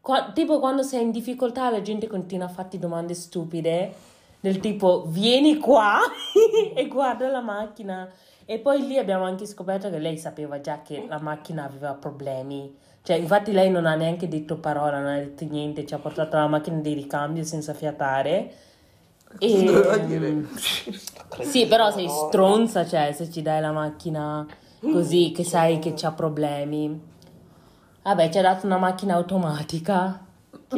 qua, 0.00 0.30
tipo 0.32 0.58
quando 0.58 0.82
sei 0.82 1.02
in 1.02 1.10
difficoltà 1.10 1.70
la 1.70 1.82
gente 1.82 2.06
continua 2.06 2.46
a 2.46 2.50
farti 2.50 2.78
domande 2.78 3.14
stupide 3.14 3.94
del 4.40 4.60
tipo 4.60 5.04
vieni 5.06 5.56
qua 5.58 6.00
e 6.74 6.86
guarda 6.88 7.28
la 7.28 7.40
macchina. 7.40 8.08
E 8.46 8.58
poi 8.58 8.86
lì 8.86 8.98
abbiamo 8.98 9.24
anche 9.24 9.46
scoperto 9.46 9.88
che 9.88 9.98
lei 9.98 10.18
sapeva 10.18 10.60
già 10.60 10.82
che 10.82 11.06
la 11.08 11.18
macchina 11.18 11.64
aveva 11.64 11.94
problemi. 11.94 12.76
Cioè, 13.02 13.16
infatti 13.16 13.52
lei 13.52 13.70
non 13.70 13.86
ha 13.86 13.94
neanche 13.94 14.28
detto 14.28 14.56
parola, 14.56 14.98
non 14.98 15.12
ha 15.12 15.18
detto 15.18 15.44
niente, 15.44 15.86
ci 15.86 15.94
ha 15.94 15.98
portato 15.98 16.36
la 16.36 16.46
macchina 16.46 16.78
di 16.80 16.92
ricambio 16.94 17.44
senza 17.44 17.72
fiatare. 17.74 18.52
E, 19.38 19.64
Cosa 19.64 19.96
dire? 19.98 20.46
sì, 21.42 21.66
però 21.66 21.90
sei 21.90 22.08
stronza, 22.08 22.86
cioè, 22.86 23.12
se 23.12 23.30
ci 23.30 23.42
dai 23.42 23.60
la 23.60 23.72
macchina 23.72 24.46
così 24.92 25.32
che 25.34 25.44
sai 25.44 25.78
che 25.78 25.94
c'ha 25.94 26.12
problemi. 26.12 27.00
Vabbè, 28.02 28.28
ci 28.30 28.38
ha 28.38 28.42
dato 28.42 28.66
una 28.66 28.76
macchina 28.78 29.14
automatica. 29.14 30.24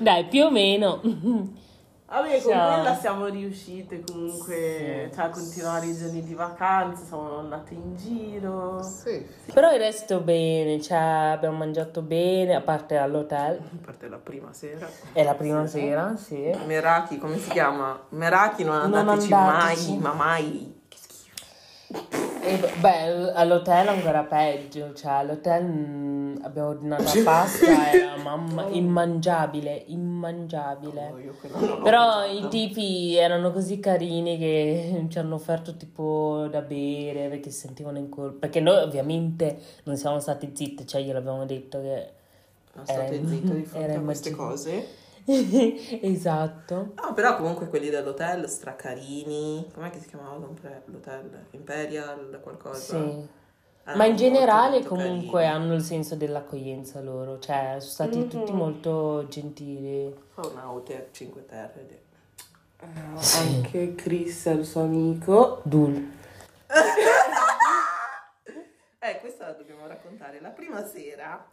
Dai, 0.00 0.24
più 0.26 0.44
o 0.44 0.50
meno. 0.50 1.00
Vabbè, 2.14 2.40
con 2.42 2.52
cioè, 2.52 2.74
quella 2.74 2.94
siamo 2.94 3.26
riuscite 3.26 4.04
comunque 4.06 5.08
sì, 5.10 5.14
cioè, 5.16 5.24
a 5.24 5.30
continuare 5.30 5.86
i 5.86 5.96
giorni 5.96 6.22
di 6.22 6.34
vacanza, 6.34 7.04
siamo 7.04 7.38
andate 7.40 7.74
in 7.74 7.96
giro. 7.96 8.80
Sì. 8.84 9.26
Però 9.52 9.72
il 9.72 9.80
resto 9.80 10.20
bene, 10.20 10.80
cioè 10.80 10.96
abbiamo 10.96 11.56
mangiato 11.56 12.02
bene, 12.02 12.54
a 12.54 12.60
parte 12.60 12.98
all'hotel. 12.98 13.56
A 13.58 13.84
parte 13.84 14.08
la 14.08 14.18
prima 14.18 14.52
sera. 14.52 14.88
È 15.12 15.24
la 15.24 15.34
prima 15.34 15.66
sì. 15.66 15.80
sera, 15.80 16.16
sì. 16.16 16.56
Meraki, 16.66 17.18
come 17.18 17.36
si 17.38 17.50
chiama? 17.50 18.00
Meraki 18.10 18.62
non 18.62 18.76
andateci, 18.76 19.28
non 19.30 19.40
andateci. 19.40 19.90
mai, 19.90 19.98
ma 19.98 20.12
mai. 20.12 20.80
Che 20.86 20.96
schifo. 20.96 22.23
Beh, 22.80 23.32
all'hotel 23.32 23.88
ancora 23.88 24.22
peggio, 24.24 24.92
cioè 24.92 25.12
all'hotel 25.12 25.64
mm, 25.64 26.36
abbiamo 26.42 26.68
ordinato 26.68 27.02
la 27.02 27.22
pasta, 27.24 27.90
era 27.92 28.16
mamma, 28.22 28.66
immangiabile, 28.68 29.84
immangiabile. 29.86 31.10
Oh, 31.12 31.18
io 31.18 31.34
quello 31.40 31.58
non 31.58 31.68
l'ho 31.78 31.82
Però 31.82 32.06
mangiato. 32.06 32.46
i 32.46 32.48
tipi 32.50 33.16
erano 33.16 33.50
così 33.50 33.80
carini 33.80 34.36
che 34.38 35.06
ci 35.10 35.18
hanno 35.18 35.36
offerto 35.36 35.76
tipo 35.76 36.46
da 36.50 36.60
bere 36.60 37.28
perché 37.28 37.50
si 37.50 37.60
sentivano 37.60 37.98
in 37.98 38.08
colpa. 38.10 38.38
Perché 38.40 38.60
noi 38.60 38.82
ovviamente 38.82 39.56
non 39.84 39.96
siamo 39.96 40.20
stati 40.20 40.50
zitti, 40.54 40.86
cioè 40.86 41.02
gliel'abbiamo 41.02 41.46
detto 41.46 41.80
che... 41.80 42.08
Non 42.74 42.84
state 42.86 43.14
era- 43.16 43.26
zitti 43.28 43.52
di 43.54 43.64
fronte 43.64 43.88
era 43.88 43.98
a 43.98 44.02
queste 44.02 44.28
immagin- 44.30 44.48
cose. 44.48 44.86
esatto. 46.02 46.92
No, 47.02 47.12
però 47.14 47.36
comunque 47.36 47.68
quelli 47.68 47.88
dell'hotel 47.90 48.48
stracarini. 48.48 49.66
Com'è 49.72 49.90
che 49.90 49.98
si 50.00 50.08
chiamava 50.08 50.36
l'hotel? 50.36 50.82
l'hotel? 50.86 51.46
Imperial 51.50 52.38
qualcosa? 52.42 52.80
Sì. 52.98 53.42
Erano 53.86 53.98
Ma 53.98 54.04
in 54.06 54.12
molto, 54.12 54.16
generale 54.16 54.70
molto 54.78 54.88
comunque 54.88 55.42
carini. 55.42 55.62
hanno 55.64 55.74
il 55.74 55.82
senso 55.82 56.16
dell'accoglienza 56.16 57.00
loro, 57.00 57.38
cioè 57.38 57.76
sono 57.78 57.90
stati 57.90 58.26
tutti 58.28 58.50
Mhm. 58.52 58.58
molto 58.58 59.26
gentili. 59.28 60.14
Fa 60.32 60.46
una 60.46 60.70
hotel 60.72 61.08
5 61.10 61.44
terre. 61.46 61.86
è- 61.88 62.02
Sì. 63.18 63.38
Anche 63.56 63.94
Chris 63.94 64.46
è 64.46 64.50
il 64.52 64.64
suo 64.66 64.82
amico. 64.82 65.60
Dul. 65.64 66.12
Eh, 68.98 69.18
questa 69.20 69.46
la 69.48 69.52
dobbiamo 69.52 69.86
raccontare. 69.86 70.40
La 70.40 70.48
prima 70.48 70.82
sera 70.86 71.44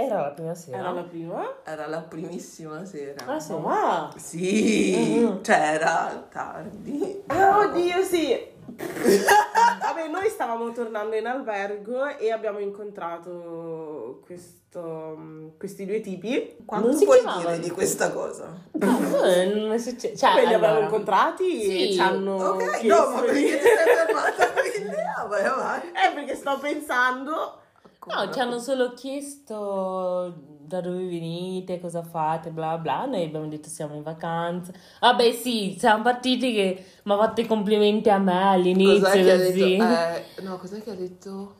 Era 0.00 0.20
la 0.20 0.28
prima 0.30 0.54
sera. 0.54 0.76
Era 0.78 0.90
la 0.92 1.02
prima? 1.02 1.54
Era 1.64 1.86
la 1.88 1.98
primissima 2.02 2.84
sera. 2.84 3.24
Ah, 3.26 3.40
sì. 3.40 3.52
Ma 3.52 4.12
sì, 4.16 5.18
Mhm. 5.22 5.42
cioè 5.42 5.56
era 5.72 6.24
tardi. 6.30 7.22
Ah, 7.26 7.58
oddio, 7.58 8.02
sì. 8.04 8.46
Vabbè, 8.76 10.06
noi 10.08 10.28
stavamo 10.28 10.70
tornando 10.70 11.16
in 11.16 11.26
albergo 11.26 12.06
e 12.16 12.30
abbiamo 12.30 12.60
incontrato 12.60 14.20
questo, 14.24 15.52
questi 15.58 15.84
due 15.84 16.00
tipi. 16.00 16.58
Quanto 16.64 16.86
Non 16.88 16.96
si 16.96 17.04
puoi 17.04 17.18
chiamavano? 17.18 17.48
dire 17.48 17.60
di 17.60 17.70
questa 17.70 18.12
cosa? 18.12 18.54
No, 18.72 19.24
eh, 19.24 19.46
non 19.52 19.72
è 19.72 19.78
successo. 19.78 20.16
Cioè, 20.16 20.32
Poi 20.34 20.46
li 20.46 20.54
abbiamo 20.54 20.78
incontrati 20.78 21.60
Sì. 21.60 21.88
e 21.88 21.92
ci 21.94 21.98
hanno 22.00 22.36
Ok, 22.50 22.78
chiesto 22.78 23.04
no, 23.04 23.10
ma 23.16 23.20
perché 23.22 23.40
ti 23.42 23.48
sei 23.58 23.96
fermata? 23.96 24.46
Quindi, 24.70 24.94
ah, 25.16 25.24
vai 25.24 25.44
avanti. 25.44 25.86
Eh, 25.88 26.12
perché 26.14 26.36
sto 26.36 26.56
pensando... 26.60 27.62
No, 28.08 28.32
ci 28.32 28.40
hanno 28.40 28.58
solo 28.58 28.94
chiesto 28.94 30.34
da 30.60 30.80
dove 30.80 31.04
venite, 31.06 31.80
cosa 31.80 32.02
fate, 32.02 32.50
bla 32.50 32.76
bla. 32.78 33.04
Noi 33.06 33.24
abbiamo 33.24 33.46
detto 33.46 33.68
siamo 33.68 33.94
in 33.94 34.02
vacanza. 34.02 34.72
Vabbè, 35.00 35.32
sì, 35.32 35.76
siamo 35.78 36.02
partiti 36.02 36.52
che 36.52 36.84
mi 37.04 37.12
ha 37.12 37.16
fatto 37.18 37.40
i 37.40 37.46
complimenti 37.46 38.08
a 38.10 38.18
me 38.18 38.48
all'inizio. 38.50 39.00
Cos'è 39.00 39.22
che 39.22 39.32
ha 39.32 39.36
così. 39.36 39.76
detto? 39.76 39.84
Eh, 39.84 40.24
no, 40.42 40.56
cos'è 40.58 40.82
che 40.82 40.90
ha 40.90 40.94
detto? 40.94 41.54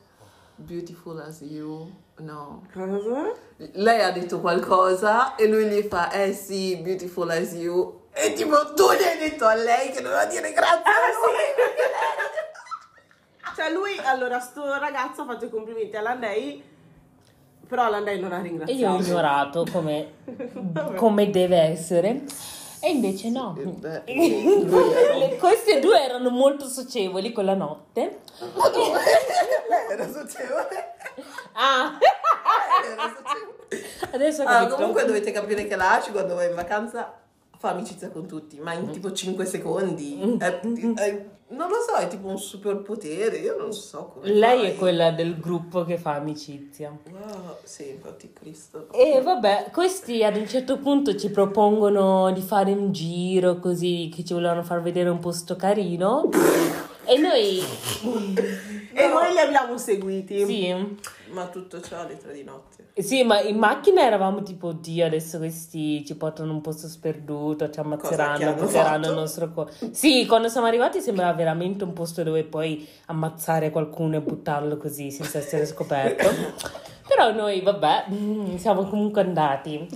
Beautiful 0.55 1.19
as 1.19 1.41
you. 1.41 1.89
No. 2.17 2.63
Cosa? 2.73 3.31
Lei 3.73 4.01
ha 4.01 4.11
detto 4.11 4.39
qualcosa 4.41 5.35
e 5.35 5.47
lui 5.47 5.65
gli 5.69 5.81
fa, 5.83 6.11
eh 6.11 6.33
sì, 6.33 6.77
beautiful 6.77 7.29
as 7.29 7.53
you. 7.53 8.07
E 8.11 8.33
tipo 8.33 8.73
tu 8.73 8.83
gli 8.91 9.03
hai 9.03 9.17
detto 9.17 9.45
a 9.45 9.53
lei 9.53 9.91
che 9.91 10.01
doveva 10.01 10.25
dire 10.25 10.51
grazie 10.51 10.75
Ah, 10.75 10.81
a 10.81 11.11
lui. 11.15 11.37
Cioè 13.59 13.71
lui, 13.73 13.99
allora, 14.05 14.39
sto 14.39 14.65
ragazzo 14.79 15.23
ha 15.23 15.25
fatto 15.25 15.43
i 15.43 15.49
complimenti 15.49 15.93
a 15.97 16.01
Landei, 16.01 16.63
però 17.67 17.89
Landei 17.89 18.17
non 18.17 18.31
ha 18.31 18.39
E 18.39 18.43
ringraziato. 18.43 18.79
io 18.79 18.89
ho 18.89 18.99
ignorato 19.01 19.65
come, 19.69 20.13
come 20.95 21.29
deve 21.29 21.57
essere. 21.57 22.21
E 22.79 22.89
invece 22.89 23.29
no. 23.29 23.57
Eh, 23.59 23.63
beh, 23.65 24.03
Le- 24.05 25.35
Queste 25.37 25.79
due 25.81 26.01
erano 26.01 26.29
molto 26.29 26.67
socievoli 26.69 27.33
con 27.33 27.43
la 27.43 27.53
notte. 27.55 28.19
Lei 28.39 29.91
era 29.91 30.05
socievole. 30.09 30.93
Ah, 31.51 31.97
era 32.93 33.13
socievole. 33.13 33.57
adesso 34.11 34.41
ho 34.43 34.45
Allora, 34.45 34.59
capito. 34.61 34.75
comunque 34.77 35.03
dovete 35.05 35.31
capire 35.31 35.67
che 35.67 35.75
l'Ash 35.75 36.11
quando 36.11 36.35
va 36.35 36.45
in 36.45 36.55
vacanza 36.55 37.13
fa 37.59 37.71
amicizia 37.71 38.09
con 38.09 38.25
tutti, 38.25 38.57
ma 38.59 38.73
in 38.73 38.89
tipo 38.89 39.11
5 39.11 39.43
secondi. 39.45 40.37
È- 40.39 40.59
è- 40.95 41.25
non 41.51 41.67
lo 41.67 41.75
so, 41.85 41.95
è 41.99 42.07
tipo 42.07 42.27
un 42.27 42.37
superpotere, 42.37 43.37
io 43.37 43.57
non 43.57 43.73
so 43.73 44.11
come 44.13 44.29
Lei 44.31 44.59
fai. 44.59 44.69
è 44.69 44.75
quella 44.75 45.11
del 45.11 45.37
gruppo 45.39 45.83
che 45.83 45.97
fa 45.97 46.13
amicizia. 46.13 46.95
Wow, 47.11 47.57
sì, 47.63 47.89
infatti 47.89 48.31
Cristo. 48.31 48.87
E 48.91 49.19
vabbè, 49.21 49.69
questi 49.73 50.23
ad 50.23 50.37
un 50.37 50.47
certo 50.47 50.77
punto 50.77 51.15
ci 51.15 51.29
propongono 51.31 52.31
di 52.31 52.41
fare 52.41 52.71
un 52.71 52.91
giro 52.93 53.57
così, 53.59 54.09
che 54.15 54.23
ci 54.23 54.33
volevano 54.33 54.63
far 54.63 54.81
vedere 54.81 55.09
un 55.09 55.19
posto 55.19 55.55
carino. 55.55 56.29
E 57.05 57.17
noi, 57.17 57.59
E 58.99 59.07
noi 59.07 59.31
li 59.31 59.39
abbiamo 59.39 59.77
seguiti. 59.77 60.45
sì, 60.45 60.97
Ma 61.31 61.45
tutto 61.47 61.79
ciò 61.81 61.99
alle 62.01 62.17
3 62.17 62.33
di 62.33 62.43
notte. 62.43 62.91
sì, 63.01 63.23
ma 63.23 63.39
in 63.41 63.57
macchina 63.57 64.01
eravamo 64.01 64.41
tipo, 64.43 64.67
oddio, 64.67 65.05
adesso 65.05 65.37
questi 65.37 66.05
ci 66.05 66.15
portano 66.15 66.49
in 66.49 66.55
un 66.55 66.61
posto 66.61 66.87
sperduto, 66.87 67.69
ci 67.69 67.79
ammazzeranno, 67.79 68.49
ammazzeranno 68.49 69.07
il 69.07 69.13
nostro 69.13 69.51
cuore. 69.51 69.71
Sì, 69.91 70.25
quando 70.25 70.49
siamo 70.49 70.67
arrivati 70.67 70.99
sembrava 71.01 71.33
veramente 71.33 71.83
un 71.83 71.93
posto 71.93 72.23
dove 72.23 72.43
puoi 72.43 72.87
ammazzare 73.05 73.69
qualcuno 73.69 74.17
e 74.17 74.21
buttarlo 74.21 74.77
così 74.77 75.11
senza 75.11 75.37
essere 75.37 75.65
scoperto. 75.65 76.27
Però 77.07 77.31
noi, 77.33 77.61
vabbè, 77.61 78.05
mm, 78.11 78.55
siamo 78.57 78.85
comunque 78.85 79.21
andati. 79.21 79.87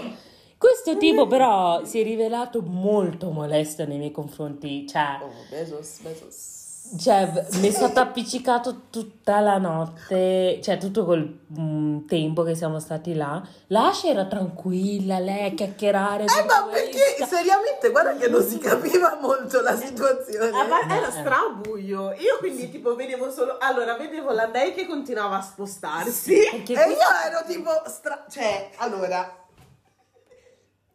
Questo 0.57 0.95
tipo 0.97 1.27
però 1.27 1.83
si 1.83 1.99
è 1.99 2.03
rivelato 2.03 2.61
molto 2.61 3.31
molesto 3.31 3.85
nei 3.85 3.97
miei 3.97 4.11
confronti, 4.11 4.87
cioè, 4.87 5.19
Oh, 5.21 5.29
Bezos, 5.49 5.99
Bezos. 6.01 6.62
Cioè 6.99 7.31
mi 7.53 7.69
è 7.69 7.71
stato 7.71 7.99
appiccicato 8.01 8.83
tutta 8.91 9.39
la 9.39 9.57
notte, 9.57 10.59
cioè 10.61 10.77
tutto 10.77 11.05
quel 11.05 11.39
mm, 11.59 12.05
tempo 12.05 12.43
che 12.43 12.55
siamo 12.55 12.79
stati 12.79 13.15
là. 13.15 13.41
Lascia 13.67 14.09
era 14.09 14.25
tranquilla, 14.25 15.17
lei 15.17 15.47
a 15.47 15.53
chiacchierare. 15.53 16.25
Eh, 16.25 16.45
ma 16.45 16.63
questa. 16.63 16.91
perché 16.91 17.25
seriamente 17.25 17.89
guarda 17.89 18.15
che 18.15 18.27
non 18.27 18.43
si 18.43 18.59
capiva 18.59 19.17
molto 19.19 19.61
la 19.61 19.75
situazione. 19.75 20.49
Ah, 20.49 20.67
ma 20.67 20.95
era 20.95 21.07
Eh. 21.07 21.11
strabuio. 21.11 22.11
Io 22.13 22.37
quindi 22.39 22.69
tipo 22.69 22.95
vedevo 22.95 23.31
solo... 23.31 23.57
Allora, 23.59 23.95
vedevo 23.95 24.31
Landei 24.31 24.73
che 24.73 24.85
continuava 24.85 25.37
a 25.37 25.41
spostarsi. 25.41 26.35
Perché 26.51 26.73
E 26.73 26.89
io 26.89 26.97
ero 27.25 27.43
tipo 27.47 27.71
stra... 27.87 28.25
Cioè, 28.29 28.69
allora... 28.77 29.41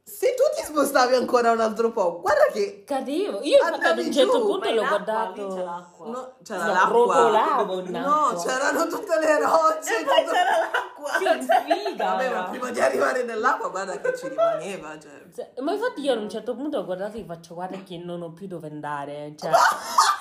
Se 0.09 0.35
tu 0.35 0.43
ti 0.57 0.65
spostavi 0.65 1.15
ancora 1.17 1.51
un 1.53 1.61
altro 1.61 1.93
po', 1.93 2.21
guarda 2.23 2.47
che... 2.51 2.83
cadevo. 2.87 3.41
Io 3.43 3.63
ad 3.63 3.99
un 3.99 4.11
certo 4.11 4.39
giù, 4.39 4.47
punto 4.47 4.71
l'ho 4.71 4.87
guardato. 4.87 5.49
c'è 5.49 5.63
l'acqua. 5.63 6.07
No, 6.09 6.35
c'era 6.43 6.65
No, 6.65 6.73
l'acqua. 7.31 7.83
No, 7.91 8.43
c'erano 8.43 8.87
tutte 8.87 9.19
le 9.19 9.39
rocce. 9.39 10.01
E 10.01 10.05
poi 10.05 10.17
tutto- 10.17 10.31
c'era 10.31 10.59
l'acqua. 10.73 11.11
Sì, 11.19 11.85
figa. 11.91 12.05
Vabbè, 12.07 12.31
ma 12.31 12.43
prima 12.45 12.71
di 12.71 12.81
arrivare 12.81 13.23
nell'acqua, 13.25 13.69
guarda 13.69 14.01
che 14.01 14.17
ci 14.17 14.29
rimaneva. 14.29 14.99
Cioè. 14.99 15.53
Ma 15.61 15.73
infatti 15.73 16.01
io 16.01 16.13
ad 16.15 16.19
un 16.23 16.31
certo 16.31 16.55
punto 16.57 16.79
ho 16.79 16.85
guardato 16.87 17.19
e 17.19 17.25
faccio 17.27 17.53
guarda 17.53 17.77
che 17.87 17.99
non 17.99 18.23
ho 18.23 18.33
più 18.33 18.47
dove 18.47 18.67
andare, 18.69 19.35
cioè 19.37 19.51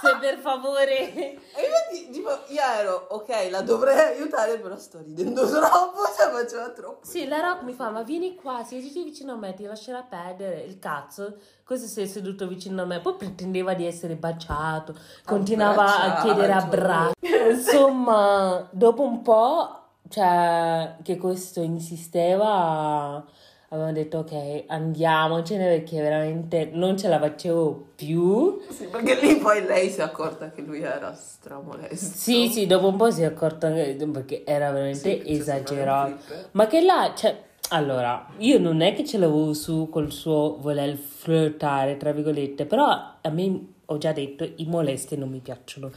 se 0.02 0.18
per 0.20 0.38
favore 0.40 1.14
E 1.14 1.40
io 1.62 2.12
tipo, 2.12 2.30
io 2.48 2.62
ero, 2.62 3.08
ok, 3.10 3.50
la 3.50 3.62
dovrei 3.62 4.16
aiutare, 4.16 4.60
però 4.60 4.78
sto 4.78 5.00
ridendo 5.04 5.48
troppo, 5.48 6.02
cioè 6.16 6.30
faceva 6.32 6.70
troppo. 6.70 7.06
Sì, 7.06 7.28
la 7.28 7.40
Rock 7.40 7.64
mi 7.64 7.74
fa, 7.74 7.90
ma 7.90 8.04
vieni 8.04 8.36
qua, 8.36 8.64
siediti 8.64 9.04
vicino 9.04 9.34
a 9.34 9.36
me, 9.36 9.54
ti 9.54 9.64
lascerà 9.64 10.02
perdere 10.04 10.62
il 10.62 10.80
cazzo. 10.80 11.38
Così 11.64 11.88
sei 11.88 12.08
seduto 12.08 12.48
vicino 12.48 12.84
a 12.84 12.86
me. 12.86 13.02
Poi 13.02 13.16
pretendeva 13.16 13.74
di 13.74 13.86
essere 13.86 14.16
baciato, 14.16 14.96
continuava 15.26 16.18
a 16.18 16.22
chiedere 16.22 16.54
abbracci. 16.54 17.16
Insomma, 17.50 18.68
dopo 18.72 19.02
un 19.02 19.22
po', 19.22 19.82
cioè, 20.10 20.96
che 21.04 21.18
questo 21.18 21.62
insisteva, 21.62 23.26
avevamo 23.70 23.92
detto 23.94 24.20
ok, 24.20 24.64
andiamocene 24.68 25.66
perché 25.78 26.02
veramente 26.02 26.70
non 26.72 26.98
ce 26.98 27.08
la 27.10 27.20
facevo 27.20 27.88
più. 27.96 28.62
Sì, 28.70 28.86
perché 28.86 29.20
lì 29.20 29.36
poi 29.38 29.66
lei 29.66 29.90
si 29.90 30.00
è 30.00 30.04
accorta 30.04 30.52
che 30.52 30.62
lui 30.62 30.82
era 30.82 31.14
stramolesto. 31.14 31.96
Sì, 32.18 32.48
sì, 32.48 32.66
dopo 32.66 32.88
un 32.88 32.96
po' 32.96 33.12
si 33.12 33.24
è 33.24 33.26
accorta 33.26 33.72
che- 33.74 33.96
perché 34.12 34.44
era 34.46 34.72
veramente 34.72 35.22
Sì, 35.24 35.32
esagerato. 35.34 36.18
Ma 36.52 36.68
che 36.68 36.82
là, 36.82 37.14
cioè, 37.16 37.44
allora, 37.70 38.28
io 38.38 38.60
non 38.60 38.80
è 38.82 38.94
che 38.94 39.04
ce 39.04 39.18
l'avevo 39.18 39.54
su 39.54 39.90
col 39.90 40.12
suo 40.12 40.58
voler 40.62 40.96
flirtare, 40.96 41.98
tra 41.98 42.14
virgolette, 42.14 42.66
però 42.66 42.86
a 42.86 43.30
me, 43.30 43.74
ho 43.86 43.98
già 43.98 44.14
detto, 44.14 44.50
i 44.56 44.66
molesti 44.66 45.18
non 45.18 45.30
mi 45.30 45.40
piacciono. 45.40 45.92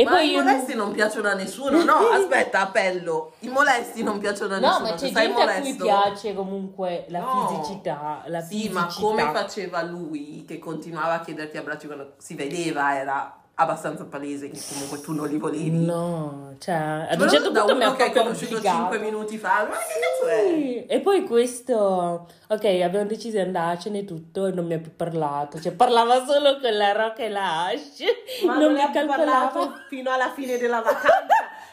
E 0.00 0.04
ma 0.04 0.10
poi 0.12 0.28
i 0.28 0.30
io 0.30 0.42
molesti 0.44 0.74
non 0.76 0.92
piacciono 0.92 1.28
a 1.28 1.34
nessuno, 1.34 1.82
no? 1.82 1.94
Aspetta, 2.12 2.60
appello. 2.60 3.32
I 3.40 3.48
molesti 3.48 4.04
non 4.04 4.18
piacciono 4.20 4.54
a 4.54 4.58
No, 4.60 4.68
nessuno. 4.68 4.88
ma 4.90 4.94
c'è 4.94 5.10
gente 5.10 5.42
a 5.42 5.60
cui 5.60 5.74
piace 5.74 6.34
comunque 6.34 7.06
la 7.08 7.18
No. 7.18 7.48
fisicità, 7.48 8.22
la 8.26 8.40
Sì, 8.40 8.54
fisicità. 8.68 8.80
ma 8.80 8.88
come 8.96 9.22
faceva 9.32 9.82
lui 9.82 10.44
che 10.46 10.60
continuava 10.60 11.14
a 11.14 11.20
chiederti 11.20 11.56
abbracci 11.56 11.86
quando 11.86 12.12
si 12.18 12.34
vedeva 12.36 12.96
era 12.96 13.36
abbastanza 13.60 14.04
palese 14.04 14.48
che 14.50 14.60
comunque 14.68 15.00
tu 15.00 15.12
non 15.12 15.26
li 15.28 15.36
volevi. 15.36 15.84
No, 15.84 16.54
cioè, 16.58 17.06
ad 17.10 17.20
un 17.20 17.28
certo 17.28 17.50
punto 17.50 17.74
mi 17.74 17.84
ha 17.84 17.92
proprio 17.92 18.22
conosciuto 18.22 18.56
obbligato. 18.56 18.78
5 18.78 18.98
minuti 18.98 19.36
fa. 19.36 19.66
Ma 19.68 19.76
che 19.76 19.94
cazzo 20.00 20.28
è? 20.28 20.46
Sì. 20.46 20.86
E 20.86 21.00
poi 21.00 21.24
questo, 21.24 22.28
ok, 22.46 22.64
abbiamo 22.64 23.04
deciso 23.06 23.36
di 23.36 23.42
andarcene 23.42 24.04
tutto 24.04 24.46
e 24.46 24.52
non 24.52 24.64
mi 24.64 24.74
ha 24.74 24.78
più 24.78 24.94
parlato, 24.94 25.60
cioè 25.60 25.72
parlava 25.72 26.24
solo 26.24 26.58
con 26.60 26.72
la 26.76 26.92
Rock 26.92 27.18
e 27.18 27.28
la 27.28 27.66
Ash, 27.66 27.98
Ma 28.44 28.52
non 28.52 28.62
non 28.62 28.72
mi 28.74 28.80
ha 28.80 28.90
parlato 28.90 29.72
fino 29.88 30.10
alla 30.12 30.30
fine 30.30 30.56
della 30.56 30.80
vacanza. 30.80 31.26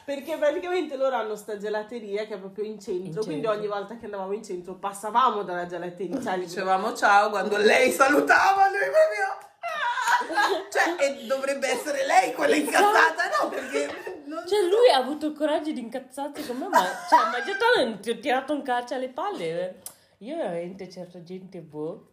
Perché 0.06 0.38
praticamente 0.38 0.98
loro 0.98 1.16
hanno 1.16 1.36
sta 1.36 1.58
gelateria 1.58 2.26
che 2.26 2.36
è 2.36 2.38
proprio 2.38 2.64
in 2.66 2.80
centro, 2.80 3.22
In 3.22 3.26
quindi 3.26 3.44
centro. 3.46 3.52
ogni 3.52 3.68
volta 3.68 3.98
che 3.98 4.06
andavamo 4.06 4.34
in 4.34 4.44
centro 4.44 4.76
passavamo 4.76 5.42
dalla 5.44 5.66
gelateria. 5.66 6.22
Cioè, 6.22 6.38
Dicevamo 6.38 6.94
ciao 6.94 7.30
quando 7.32 7.58
lei 7.58 7.92
salutava, 7.92 8.68
lui 8.70 8.78
proprio. 8.80 9.54
Cioè, 10.72 10.96
e 11.06 11.26
dovrebbe 11.26 11.68
essere 11.70 12.06
lei 12.06 12.34
quella 12.34 12.56
incazzata, 12.56 13.24
no? 13.42 13.50
Perché. 13.50 14.22
non- 14.26 14.44
Cioè 14.48 14.60
lui 14.62 14.90
ha 14.94 14.98
avuto 14.98 15.28
il 15.28 15.34
coraggio 15.34 15.72
di 15.72 15.80
incazzarsi 15.80 16.46
con 16.48 16.58
me, 16.58 16.68
ma, 16.68 16.80
cioè, 17.10 17.20
ma 17.32 17.44
già 17.46 17.54
tanto 17.58 18.00
ti 18.02 18.10
ho 18.10 18.20
tirato 18.20 18.54
un 18.54 18.62
calcio 18.62 18.96
alle 18.96 19.10
palle. 19.10 19.82
Io 20.20 20.36
veramente 20.38 20.90
certa 20.90 21.22
gente, 21.24 21.60
boh. 21.60 22.08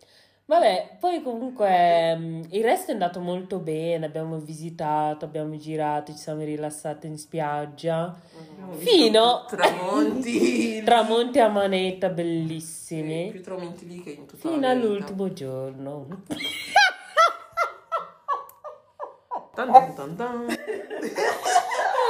Vabbè, 0.44 0.96
poi 1.00 1.22
comunque 1.22 2.14
mm, 2.16 2.42
il 2.50 2.62
resto 2.64 2.90
è 2.90 2.94
andato 2.94 3.20
molto 3.20 3.58
bene, 3.58 4.06
abbiamo 4.06 4.38
visitato, 4.38 5.24
abbiamo 5.24 5.56
girato, 5.56 6.12
ci 6.12 6.18
siamo 6.18 6.42
rilassati 6.42 7.06
in 7.06 7.16
spiaggia. 7.16 8.14
Abbiamo 8.36 8.72
Fino- 8.74 9.44
Tramonti. 9.48 10.82
Tramonti 10.84 11.38
a 11.38 11.48
manetta 11.48 12.08
Sì, 12.08 12.14
bellissimi. 12.14 13.30
più 13.30 13.42
tramonti 13.42 13.86
lì 13.86 14.02
che 14.02 14.10
in 14.10 14.26
tutta 14.26 14.36
Fino 14.48 14.60
la 14.60 14.74
vita. 14.74 14.86
all'ultimo 14.86 15.32
giorno. 15.32 16.06
Tan 19.54 19.68
tan 19.72 19.94
tan 19.94 20.16
tan. 20.16 20.46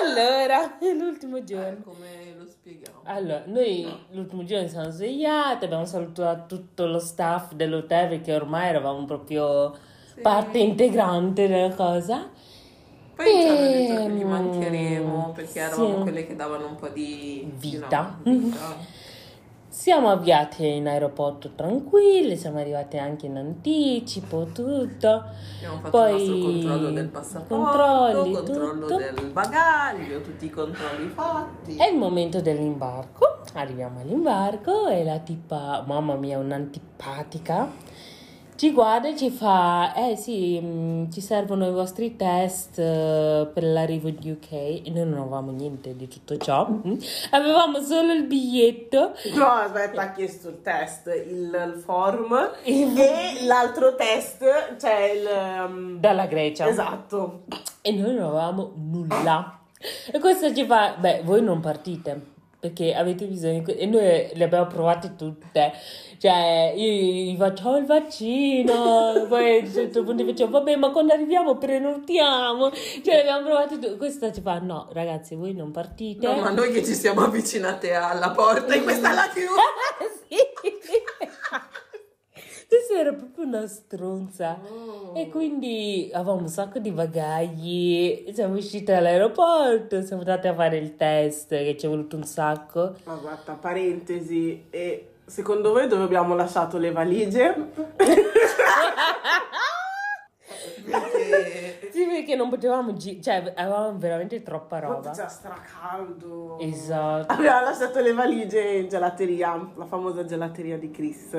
Allora, 0.02 0.78
l'ultimo 0.99 1.44
giorno. 1.44 1.80
Come 1.84 2.34
lo 2.37 2.44
spieghiamo? 2.46 3.00
Allora, 3.04 3.42
noi 3.46 3.87
l'ultimo 4.11 4.42
giorno 4.44 4.64
ci 4.66 4.72
siamo 4.72 4.90
svegliati, 4.90 5.64
abbiamo 5.64 5.84
salutato 5.84 6.56
tutto 6.56 6.87
lo 6.87 6.99
staff 6.99 7.52
dell'hotel 7.52 8.08
perché 8.08 8.34
ormai 8.34 8.68
eravamo 8.68 9.04
proprio 9.04 9.75
Sì. 10.14 10.20
parte 10.20 10.58
integrante 10.58 11.46
della 11.49 11.72
cosa. 11.75 12.28
Poi 13.14 13.26
ci 13.26 13.46
hanno 13.49 13.61
detto 13.61 13.94
che 13.94 14.02
Ehm, 14.02 14.14
li 14.16 14.25
mancheremo 14.25 15.32
perché 15.34 15.61
eravamo 15.61 15.96
sì. 15.96 16.02
quelle 16.02 16.26
che 16.26 16.34
davano 16.37 16.66
un 16.66 16.75
po' 16.76 16.88
di 16.88 17.49
Vita. 17.54 18.16
you 18.25 18.34
know, 18.34 18.40
vita. 18.50 18.76
Siamo 19.72 20.10
avviati 20.10 20.66
in 20.66 20.86
aeroporto 20.86 21.52
tranquilli, 21.54 22.36
siamo 22.36 22.58
arrivati 22.58 22.98
anche 22.98 23.24
in 23.24 23.38
anticipo, 23.38 24.44
tutto. 24.52 25.24
Abbiamo 25.56 25.76
fatto 25.76 25.90
Poi 25.90 26.22
il 26.22 26.28
nostro 26.28 26.50
controllo 26.50 26.90
del 26.90 27.08
passaporto, 27.08 27.54
controlli, 27.56 28.32
controllo 28.34 28.86
tutto. 28.86 28.96
del 28.98 29.30
bagaglio, 29.32 30.20
tutti 30.20 30.44
i 30.44 30.50
controlli 30.50 31.08
fatti. 31.08 31.76
È 31.76 31.88
il 31.88 31.96
momento 31.96 32.42
dell'imbarco. 32.42 33.38
Arriviamo 33.54 34.00
all'imbarco 34.00 34.88
e 34.88 35.04
la 35.04 35.18
tipa, 35.20 35.82
mamma 35.86 36.16
mia, 36.16 36.38
un'antipatica, 36.38 37.70
ci 38.56 38.71
guarda 38.73 39.09
e 39.09 39.16
ci 39.16 39.30
fa: 39.30 39.92
Eh 39.94 40.16
sì, 40.16 40.61
mh, 40.61 41.11
ci 41.11 41.21
servono 41.21 41.66
i 41.66 41.73
vostri 41.73 42.16
test 42.16 42.78
eh, 42.78 43.49
per 43.52 43.64
l'arrivo 43.64 44.09
in 44.09 44.18
UK. 44.23 44.52
E 44.52 44.82
noi 44.87 45.06
non 45.06 45.21
avevamo 45.21 45.50
niente 45.50 45.97
di 45.97 46.09
tutto 46.09 46.37
ciò. 46.37 46.68
Mm. 46.68 46.97
Avevamo 47.30 47.80
solo 47.80 48.12
il 48.12 48.25
biglietto. 48.25 49.12
No, 49.35 49.47
aspetta, 49.47 50.02
ha 50.02 50.12
chiesto 50.12 50.49
il 50.49 50.62
test, 50.62 51.06
il, 51.06 51.75
il 51.75 51.80
form 51.85 52.50
e 52.62 53.44
l'altro 53.44 53.94
test, 53.94 54.44
cioè 54.78 55.11
il... 55.11 55.28
um, 55.68 55.99
Dalla 55.99 56.26
Grecia. 56.26 56.68
Esatto. 56.68 57.44
E 57.80 57.92
noi 57.92 58.14
non 58.14 58.25
avevamo 58.26 58.73
nulla. 58.76 59.59
E 60.12 60.18
questo 60.21 60.54
ci 60.54 60.64
fa, 60.64 60.94
beh, 60.99 61.23
voi 61.25 61.42
non 61.42 61.61
partite 61.61 62.30
perché 62.62 62.95
avete 62.95 63.25
bisogno 63.26 63.59
di 63.59 63.64
que-" 63.64 63.76
E 63.76 63.87
noi 63.87 64.31
le 64.33 64.45
abbiamo 64.45 64.66
provate 64.69 65.16
tutte. 65.16 65.73
Cioè, 66.19 66.73
io 66.76 67.33
gli 67.33 67.37
faccio 67.37 67.71
"Oh, 67.71 67.76
il 67.76 67.85
vaccino, 67.85 69.26
poi 69.28 69.59
a 69.59 69.64
un 69.64 69.73
certo 69.73 70.04
punto 70.04 70.25
facevo, 70.25 70.50
vabbè, 70.50 70.76
ma 70.76 70.90
quando 70.92 71.12
arriviamo 71.12 71.57
prenotiamo. 71.59 72.71
Cioè, 72.71 73.14
le 73.14 73.21
abbiamo 73.23 73.47
provate 73.47 73.75
tutte. 73.81 73.97
Questa 73.97 74.31
ci 74.31 74.40
fa, 74.40 74.61
no, 74.61 74.88
ragazzi, 74.92 75.35
voi 75.35 75.52
non 75.52 75.73
partite. 75.73 76.25
No, 76.25 76.40
ma 76.40 76.50
noi 76.50 76.71
che 76.71 76.85
ci 76.85 76.95
siamo 76.95 77.23
avvicinate 77.23 77.92
alla 77.95 78.31
porta 78.31 78.73
e 78.75 78.83
questa 78.85 79.12
la 79.12 79.28
chiusa. 79.35 79.62
sì. 80.28 80.37
Questa 82.72 82.94
era 82.98 83.12
proprio 83.12 83.44
una 83.44 83.66
stronza. 83.66 84.58
Oh. 84.66 85.12
E 85.14 85.28
quindi 85.28 86.08
avevamo 86.10 86.40
un 86.40 86.48
sacco 86.48 86.78
di 86.78 86.90
bagagli. 86.90 88.32
Siamo 88.32 88.56
uscite 88.56 88.94
dall'aeroporto, 88.94 90.00
siamo 90.00 90.22
andate 90.22 90.48
a 90.48 90.54
fare 90.54 90.78
il 90.78 90.96
test 90.96 91.50
che 91.50 91.76
ci 91.78 91.85
è 91.85 91.88
voluto 91.90 92.16
un 92.16 92.24
sacco. 92.24 92.94
Ma 93.04 93.14
guarda, 93.16 93.52
parentesi, 93.52 94.68
e 94.70 95.08
secondo 95.26 95.72
voi 95.72 95.87
dove 95.87 96.04
abbiamo 96.04 96.35
lasciato 96.35 96.78
le 96.78 96.92
valigie? 96.92 97.54
Sì, 101.92 102.06
perché 102.06 102.35
non 102.35 102.48
potevamo 102.48 102.94
gi- 102.94 103.22
cioè 103.22 103.52
avevamo 103.54 103.96
veramente 103.98 104.42
troppa 104.42 104.78
roba. 104.78 105.11
C'era 105.11 105.28
stracaldo. 105.28 106.58
Esatto. 106.58 107.32
Abbiamo 107.32 107.61
lasciato 107.61 108.00
le 108.00 108.12
valigie 108.12 108.78
in 108.78 108.88
gelateria, 108.88 109.70
la 109.76 109.85
famosa 109.85 110.24
gelateria 110.24 110.78
di 110.78 110.90
Chris. 110.90 111.37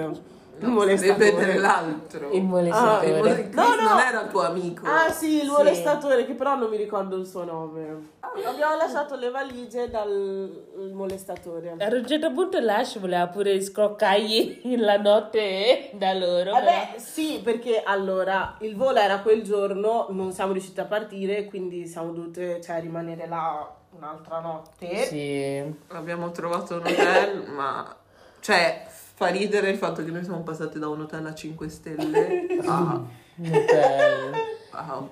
Il 0.59 0.67
no, 0.67 0.73
molestatore. 0.75 1.17
deve 1.17 1.37
vedere 1.37 1.57
l'altro. 1.59 2.29
Il 2.29 2.33
Ah, 2.33 2.37
il 2.37 2.43
molestatore. 2.43 3.17
mole- 3.17 3.49
Chris 3.49 3.55
No, 3.55 3.75
no. 3.75 3.89
non 3.89 3.99
era 3.99 4.21
il 4.21 4.29
tuo 4.29 4.41
amico. 4.41 4.85
Ah 4.85 5.09
sì, 5.11 5.35
il 5.37 5.41
Sì. 5.41 5.47
molestatore, 5.49 6.25
che 6.25 6.33
però 6.35 6.55
non 6.55 6.69
mi 6.69 6.77
ricordo 6.77 7.15
il 7.17 7.25
suo 7.25 7.43
nome. 7.43 8.11
Abbiamo 8.19 8.75
lasciato 8.77 9.15
le 9.15 9.29
valigie 9.29 9.89
dal 9.89 10.65
il 10.77 10.93
molestatore. 10.93 11.75
A 11.77 11.87
un 11.95 12.05
certo 12.07 12.31
punto 12.31 12.59
Lash 12.59 12.99
voleva 12.99 13.27
pure 13.27 13.59
scroccargli 13.61 14.77
la 14.77 14.97
notte 14.97 15.89
da 15.93 16.13
loro. 16.13 16.51
Vabbè, 16.51 16.93
sì, 16.97 17.41
perché 17.43 17.81
allora 17.83 18.55
il 18.61 18.75
volo 18.75 18.99
era 18.99 19.19
quel 19.19 19.41
giorno, 19.43 20.07
non 20.09 20.31
siamo 20.31 20.51
riusciti 20.53 20.79
a 20.79 20.85
partire, 20.85 21.45
quindi 21.45 21.87
siamo 21.87 22.11
dovute 22.11 22.61
cioè, 22.61 22.79
rimanere 22.79 23.27
là 23.27 23.69
un'altra 23.95 24.39
notte. 24.39 25.05
Sì. 25.05 25.75
Abbiamo 25.89 26.31
trovato 26.31 26.75
un 26.75 26.81
hotel, 26.81 27.43
ma 27.49 27.95
cioè 28.39 28.85
fa 29.13 29.27
ridere 29.27 29.69
il 29.69 29.77
fatto 29.77 30.03
che 30.03 30.11
noi 30.11 30.23
siamo 30.23 30.41
passati 30.41 30.79
da 30.79 30.87
un 30.89 31.01
hotel 31.01 31.25
a 31.25 31.33
5 31.33 31.69
stelle 31.69 32.45
a, 32.65 33.01
Un 33.35 33.45
hotel. 33.47 34.31
a 34.71 34.97
un- 34.97 35.07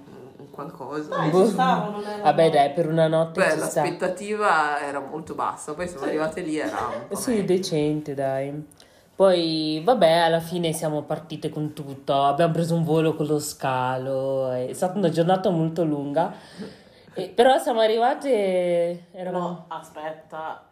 qualcosa. 0.52 1.28
Boh. 1.30 1.46
ci 1.46 1.52
stava, 1.52 1.90
non 1.90 2.04
era- 2.06 2.24
Vabbè, 2.24 2.50
dai, 2.50 2.72
per 2.74 2.88
una 2.88 3.08
notte 3.08 3.40
Beh, 3.40 3.52
ci 3.52 3.58
sta. 3.60 3.82
l'aspettativa 3.82 4.82
era 4.82 5.00
molto 5.00 5.34
bassa, 5.34 5.74
poi 5.74 5.88
siamo 5.88 6.06
arrivate 6.06 6.42
lì 6.42 6.58
era 6.58 6.78
un 7.02 7.08
po' 7.08 7.16
Sì, 7.16 7.30
meglio. 7.32 7.46
decente, 7.46 8.14
dai. 8.16 8.68
Poi, 9.16 9.82
vabbè, 9.86 10.12
alla 10.12 10.40
fine 10.40 10.74
siamo 10.74 11.04
partite 11.04 11.50
con 11.50 11.74
tutto. 11.74 12.24
Abbiamo 12.24 12.52
preso 12.54 12.74
un 12.74 12.84
volo 12.84 13.16
con 13.16 13.28
lo 13.28 13.40
scalo. 13.40 14.50
È 14.52 14.74
stata 14.74 14.98
una 14.98 15.10
giornata 15.10 15.50
molto 15.50 15.84
lunga. 15.84 16.34
E- 17.14 17.28
però 17.28 17.58
siamo 17.58 17.82
arrivate. 17.82 19.08
Eravamo. 19.12 19.46
No, 19.48 19.66
aspetta. 19.68 20.64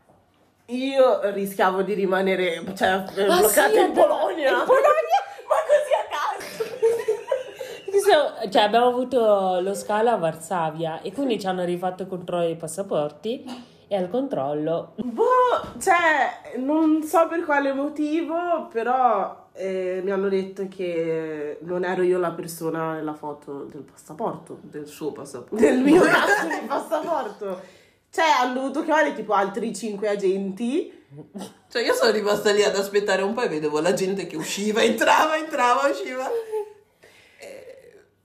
Io 0.71 1.19
rischiavo 1.31 1.81
di 1.81 1.93
rimanere 1.93 2.63
cioè, 2.75 2.87
Ah, 2.89 2.99
bloccata 3.13 3.69
sì, 3.69 3.79
in 3.79 3.91
Polonia. 3.91 4.49
in 4.51 4.63
Polonia? 4.65 5.19
Ma 5.47 5.55
così 5.67 5.93
a 5.95 6.05
caso. 6.09 6.77
Cioè, 8.49 8.61
abbiamo 8.63 8.87
avuto 8.87 9.59
lo 9.61 9.73
scalo 9.75 10.09
a 10.09 10.15
Varsavia 10.15 11.01
e 11.01 11.11
quindi 11.11 11.39
ci 11.39 11.47
hanno 11.47 11.63
rifatto 11.65 12.03
il 12.03 12.07
controllo 12.09 12.43
dei 12.45 12.55
passaporti. 12.55 13.43
E 13.91 13.95
al 13.95 14.07
controllo 14.09 14.93
Boh, 14.97 15.23
cioè, 15.81 16.53
non 16.57 17.01
so 17.03 17.27
per 17.27 17.43
quale 17.43 17.73
motivo, 17.73 18.67
però 18.71 19.47
eh, 19.53 19.99
mi 20.03 20.11
hanno 20.11 20.29
detto 20.29 20.67
che 20.69 21.57
non 21.61 21.83
ero 21.83 22.03
io 22.03 22.19
la 22.19 22.29
persona 22.31 22.93
nella 22.93 23.15
foto 23.15 23.63
del 23.63 23.81
passaporto. 23.81 24.59
del 24.61 24.85
suo 24.87 25.11
passaporto. 25.11 25.55
Del 25.55 25.79
mio 25.79 26.01
cazzo 26.05 26.47
di 26.47 26.65
passaporto. 26.67 27.59
Cioè, 28.11 28.25
hanno 28.41 28.53
dovuto 28.55 28.83
chiamare 28.83 29.13
tipo 29.13 29.33
altri 29.33 29.73
cinque 29.75 30.09
agenti. 30.09 31.05
Cioè 31.69 31.83
io 31.83 31.93
sono 31.93 32.11
rimasta 32.11 32.51
lì 32.51 32.63
ad 32.63 32.75
aspettare 32.75 33.21
un 33.21 33.33
po' 33.33 33.41
e 33.41 33.47
vedevo 33.49 33.79
la 33.79 33.93
gente 33.93 34.25
che 34.27 34.35
usciva, 34.35 34.81
entrava, 34.81 35.37
entrava, 35.37 35.87
usciva. 35.89 36.29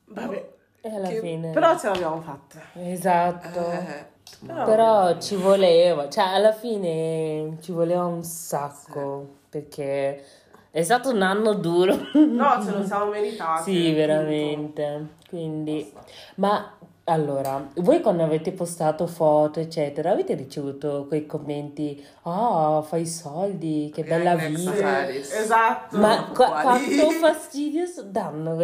Vabbè, 0.07 0.49
e 0.83 0.95
alla 0.95 1.09
Che- 1.09 1.21
fine. 1.21 1.51
però 1.51 1.79
ce 1.79 1.89
l'abbiamo 1.89 2.21
fatta. 2.21 2.61
Esatto. 2.75 3.71
Eh, 3.71 4.13
Però- 4.47 4.65
Però 4.65 5.19
ci 5.21 5.37
voleva, 5.37 6.09
cioè 6.11 6.25
alla 6.25 6.53
fine 6.53 7.57
ci 7.63 7.73
voleva 7.73 8.05
un 8.05 8.23
sacco 8.25 9.37
perché 9.49 10.23
è 10.71 10.83
stato 10.83 11.11
un 11.11 11.23
anno 11.23 11.55
duro. 11.55 11.97
No, 12.13 12.63
ce 12.63 12.71
lo 12.73 12.85
siamo 12.85 13.07
meritati. 13.07 13.63
Sì, 13.73 13.93
veramente. 13.95 15.07
Quindi, 15.29 15.91
ma 16.37 16.77
allora, 17.05 17.69
voi 17.77 18.01
quando 18.01 18.23
avete 18.23 18.53
postato 18.53 19.07
foto, 19.07 19.61
eccetera, 19.61 20.11
avete 20.11 20.35
ricevuto 20.35 21.05
quei 21.07 21.27
commenti? 21.27 22.03
Ah, 22.23 22.83
fai 22.87 23.07
soldi, 23.07 23.91
che 23.95 24.05
bella 24.05 24.35
vita. 24.35 25.09
Esatto. 25.11 25.99
Ma 25.99 26.31
qua- 26.35 26.61
quanto 26.63 27.11
fastidio 27.11 27.85
danno? 28.07 28.57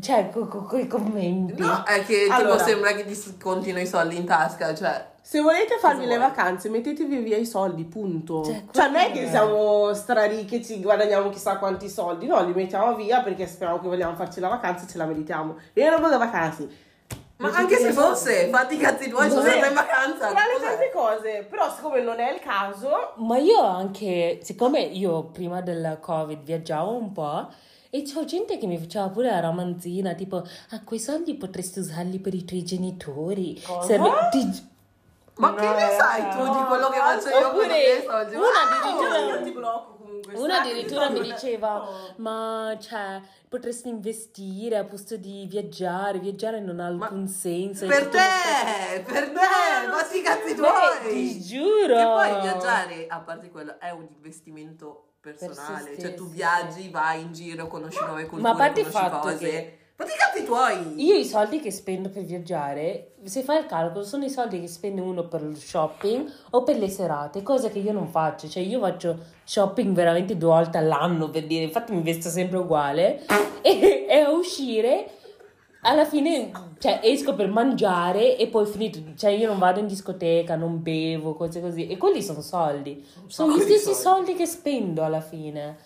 Cioè, 0.00 0.30
con 0.30 0.48
co- 0.48 0.76
i 0.76 0.86
commenti. 0.86 1.60
No, 1.60 1.84
è 1.84 2.02
che 2.04 2.26
Allora. 2.30 2.56
tipo 2.56 2.64
sembra 2.64 2.92
che 2.92 3.04
ti 3.04 3.14
scontino 3.14 3.78
i 3.78 3.86
soldi 3.86 4.16
in 4.16 4.24
tasca, 4.24 4.74
cioè... 4.74 5.12
Se 5.20 5.40
volete 5.40 5.76
farvi 5.78 6.06
le 6.06 6.16
vuoi? 6.16 6.28
vacanze, 6.28 6.68
mettetevi 6.68 7.18
via 7.18 7.36
i 7.36 7.46
soldi, 7.46 7.84
punto. 7.84 8.44
Cioè, 8.44 8.64
Cioè, 8.70 8.86
non 8.88 8.96
è 8.96 9.10
che 9.10 9.28
siamo 9.28 9.94
straricchi 9.94 10.56
e 10.56 10.64
ci 10.64 10.82
guadagniamo 10.82 11.30
chissà 11.30 11.56
quanti 11.58 11.88
soldi, 11.88 12.26
no, 12.26 12.44
li 12.44 12.52
mettiamo 12.52 12.94
via 12.94 13.22
perché 13.22 13.46
speriamo 13.46 13.80
che 13.80 13.88
vogliamo 13.88 14.16
farci 14.16 14.40
la 14.40 14.48
vacanza 14.48 14.84
e 14.84 14.88
ce 14.88 14.98
la 14.98 15.06
meritiamo. 15.06 15.56
E 15.72 15.82
io 15.82 15.90
non 15.90 16.00
voglio 16.00 16.18
vacanze. 16.18 16.68
Ma 17.50 17.56
anche 17.58 17.76
se 17.78 17.92
fosse, 17.92 18.48
fatti 18.48 18.74
i 18.74 18.78
cazzi 18.78 19.08
tuoi, 19.08 19.28
sono 19.30 19.42
sempre 19.42 19.68
in 19.68 19.74
vacanza. 19.74 20.28
Tra 20.30 20.40
le 20.46 20.60
tante 20.60 20.90
cose, 20.92 21.46
però 21.48 21.70
siccome 21.74 22.00
non 22.00 22.18
è 22.20 22.32
il 22.32 22.40
caso, 22.40 23.12
Ma 23.16 23.38
io 23.38 23.60
anche, 23.62 24.40
siccome 24.42 24.80
io 24.80 25.24
prima 25.24 25.60
del 25.60 25.98
Covid 26.00 26.42
viaggiavo 26.42 26.90
un 26.92 27.12
po', 27.12 27.48
e 27.90 28.02
c'ho 28.02 28.24
gente 28.24 28.58
che 28.58 28.66
mi 28.66 28.76
faceva 28.78 29.08
pure 29.08 29.30
la 29.30 29.40
romanzina, 29.40 30.14
tipo, 30.14 30.38
ah, 30.38 30.80
quei 30.84 30.98
soldi 30.98 31.34
potresti 31.36 31.78
usarli 31.78 32.18
per 32.18 32.34
i 32.34 32.44
tuoi 32.44 32.64
genitori. 32.64 33.60
Cosa? 33.64 33.86
Serve- 33.86 34.28
ti- 34.32 34.72
Ma 35.36 35.52
che 35.54 35.66
ne 35.66 35.96
sai 35.98 36.22
tu 36.30 36.42
di 36.44 36.64
quello 36.64 36.88
che 36.90 36.98
faccio 36.98 37.28
io 37.28 37.50
con 37.50 37.64
i 37.64 37.66
miei 37.66 37.98
Oppure 37.98 38.08
soldi? 38.08 38.34
una 38.36 38.44
Wow! 38.44 38.52
addirittura- 38.82 39.18
io 39.18 39.42
ti 39.42 39.50
blocco 39.50 39.93
comunque. 40.24 40.44
Una 40.44 40.60
addirittura 40.60 41.10
mi 41.10 41.20
diceva, 41.22 41.88
ma 42.16 42.76
cioè, 42.80 43.20
potresti 43.48 43.88
investire 43.88 44.76
a 44.76 44.84
posto 44.84 45.16
di 45.16 45.46
viaggiare, 45.48 46.18
viaggiare 46.18 46.60
non 46.60 46.80
ha 46.80 46.90
Ma 46.90 47.04
alcun 47.06 47.28
senso. 47.28 47.84
è 47.84 47.88
Per 47.88 48.08
te, 48.08 49.02
per 49.04 49.30
te, 49.30 49.38
fatti 49.90 50.18
i 50.18 50.22
cazzi 50.22 50.54
tuoi. 50.54 51.12
ti 51.12 51.40
giuro! 51.42 51.96
Che 51.96 52.04
poi 52.30 52.40
viaggiare, 52.42 53.06
a 53.08 53.20
parte 53.20 53.50
quello, 53.50 53.78
è 53.78 53.90
un 53.90 54.06
investimento 54.14 55.08
personale. 55.20 55.94
se 55.94 56.00
cioè 56.00 56.14
tu 56.14 56.28
viaggi, 56.28 56.90
vai 56.90 57.22
in 57.22 57.32
giro, 57.32 57.66
conosci 57.66 57.98
nuove 58.04 58.26
culture, 58.26 58.42
Ma 58.42 58.50
a 58.50 58.56
parte 58.56 58.80
conosci 58.82 58.98
cose. 59.20 59.38
che- 59.38 59.78
tuoi. 60.44 60.94
Io 61.04 61.14
i 61.14 61.24
soldi 61.24 61.60
che 61.60 61.70
spendo 61.70 62.08
per 62.08 62.22
viaggiare, 62.22 63.12
se 63.24 63.42
fai 63.42 63.58
il 63.60 63.66
calcolo, 63.66 64.04
sono 64.04 64.24
i 64.24 64.30
soldi 64.30 64.60
che 64.60 64.68
spende 64.68 65.00
uno 65.00 65.26
per 65.26 65.42
lo 65.42 65.54
shopping 65.54 66.30
o 66.50 66.62
per 66.62 66.78
le 66.78 66.88
serate, 66.88 67.42
cosa 67.42 67.68
che 67.68 67.78
io 67.78 67.92
non 67.92 68.08
faccio. 68.08 68.48
Cioè, 68.48 68.62
io 68.62 68.80
faccio 68.80 69.18
shopping 69.44 69.94
veramente 69.94 70.36
due 70.36 70.50
volte 70.50 70.78
all'anno 70.78 71.30
per 71.30 71.46
dire, 71.46 71.64
infatti 71.64 71.92
mi 71.92 72.02
vesto 72.02 72.28
sempre 72.28 72.58
uguale. 72.58 73.22
E, 73.66 74.04
e 74.06 74.18
a 74.18 74.28
uscire, 74.28 75.08
alla 75.80 76.04
fine, 76.04 76.50
cioè, 76.78 77.00
esco 77.02 77.34
per 77.34 77.48
mangiare 77.48 78.36
e 78.36 78.48
poi 78.48 78.66
finito. 78.66 78.98
Cioè, 79.16 79.30
io 79.30 79.46
non 79.46 79.58
vado 79.58 79.80
in 79.80 79.86
discoteca, 79.86 80.54
non 80.54 80.82
bevo, 80.82 81.34
cose 81.34 81.62
così. 81.62 81.86
E 81.86 81.96
quelli 81.96 82.22
sono 82.22 82.42
soldi. 82.42 83.02
Sono 83.26 83.56
gli 83.56 83.60
stessi 83.60 83.94
soldi. 83.94 84.00
soldi 84.00 84.34
che 84.34 84.44
spendo 84.44 85.02
alla 85.02 85.22
fine. 85.22 85.78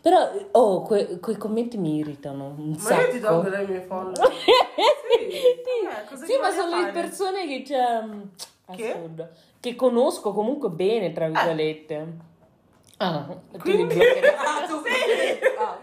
Però, 0.00 0.30
oh, 0.52 0.82
que- 0.82 1.18
quei 1.20 1.36
commenti 1.36 1.76
mi 1.76 1.96
irritano 1.96 2.54
un 2.56 2.70
Ma 2.70 2.78
sacco. 2.78 3.00
io 3.02 3.10
ti 3.10 3.20
tolgo 3.20 3.48
dai 3.48 3.66
miei 3.66 3.82
follower. 3.82 4.14
sì, 4.32 5.84
vabbè, 5.84 6.04
cosa 6.08 6.24
sì, 6.24 6.36
ma 6.40 6.50
sono 6.50 6.76
le 6.76 6.80
fare? 6.82 6.92
persone 6.92 7.46
che 7.48 7.62
c'è. 7.62 8.04
Che? 8.76 8.90
Assurdo. 8.92 9.28
Che 9.60 9.74
conosco 9.74 10.32
comunque 10.32 10.68
bene, 10.70 11.12
tra 11.12 11.26
virgolette. 11.28 12.06
Ah, 12.98 13.26
tu 13.52 13.58
Quindi- 13.58 13.94
bloccherai. 13.94 14.34
Ah, 14.38 14.66
tu 14.66 14.82
Sì. 14.84 15.38
Ah, 15.58 15.78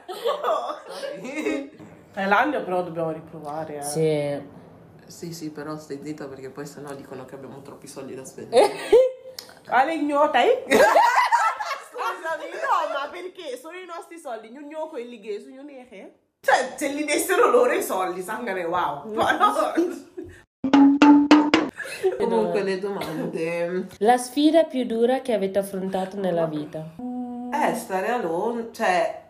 sorry. 0.88 1.71
Thailandia 2.13 2.62
però 2.62 2.84
dobbiamo 2.84 3.12
riprovare. 3.12 3.78
Eh. 3.78 3.82
Sì. 3.82 4.54
Sì, 5.08 5.34
sì, 5.34 5.51
però 5.51 5.78
stai 5.78 5.99
zitta 6.01 6.25
perché 6.28 6.49
poi 6.49 6.65
sennò 6.65 6.93
dicono 6.93 7.25
che 7.25 7.36
abbiamo 7.36 7.62
troppi 7.62 7.88
soldi 7.88 8.15
da 8.15 8.23
spendere. 8.25 8.71
Ale 9.67 9.93
ignota, 9.95 10.41
eh? 10.43 10.63
Perché 13.15 13.56
sono 13.58 13.78
i 13.78 13.86
nostri 13.86 14.17
soldi, 14.19 14.49
gnugno 14.49 14.89
quelli 14.89 15.21
che 15.21 15.39
sono 15.39 15.62
nere. 15.62 16.15
Cioè, 16.41 16.73
se 16.75 16.89
li 16.89 17.06
dessero 17.06 17.49
loro 17.49 17.71
i 17.71 17.82
soldi, 17.82 18.21
sangare 18.21 18.65
wow. 18.65 19.10
Ma 19.13 19.38
no. 19.38 19.54
Comunque 22.19 22.62
le 22.62 22.78
domande. 22.78 23.88
La 23.99 24.17
sfida 24.17 24.65
più 24.65 24.84
dura 24.84 25.21
che 25.21 25.32
avete 25.32 25.60
affrontato 25.60 26.19
nella 26.19 26.45
vita? 26.45 26.95
Eh, 27.54 27.75
stare 27.75 28.10
a 28.10 28.21
Londra, 28.21 28.67
cioè, 28.73 29.23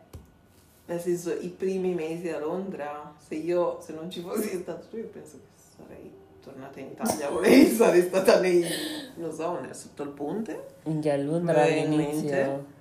nel 0.87 0.99
senso, 0.99 1.31
i 1.39 1.49
primi 1.49 1.93
mesi 1.93 2.27
a 2.29 2.39
Londra, 2.39 3.13
se 3.23 3.35
io, 3.35 3.79
se 3.81 3.93
non 3.93 4.09
ci 4.09 4.21
fossi 4.21 4.57
stato 4.61 4.87
tu, 4.87 4.97
io 4.97 5.09
penso 5.09 5.37
che 5.37 5.61
sarei 5.77 6.11
tornata 6.41 6.79
in 6.79 6.87
Italia, 6.87 7.29
vorrei 7.37 7.67
sarei 7.67 8.01
stata 8.01 8.39
lì, 8.39 8.65
non 9.17 9.31
so, 9.31 9.59
nel- 9.59 9.75
sotto 9.75 10.01
il 10.01 10.09
ponte, 10.09 10.65
Minchia, 10.85 11.13
a 11.13 11.17
Londra 11.17 11.67
in 11.67 11.93
all'inizio. 11.93 12.73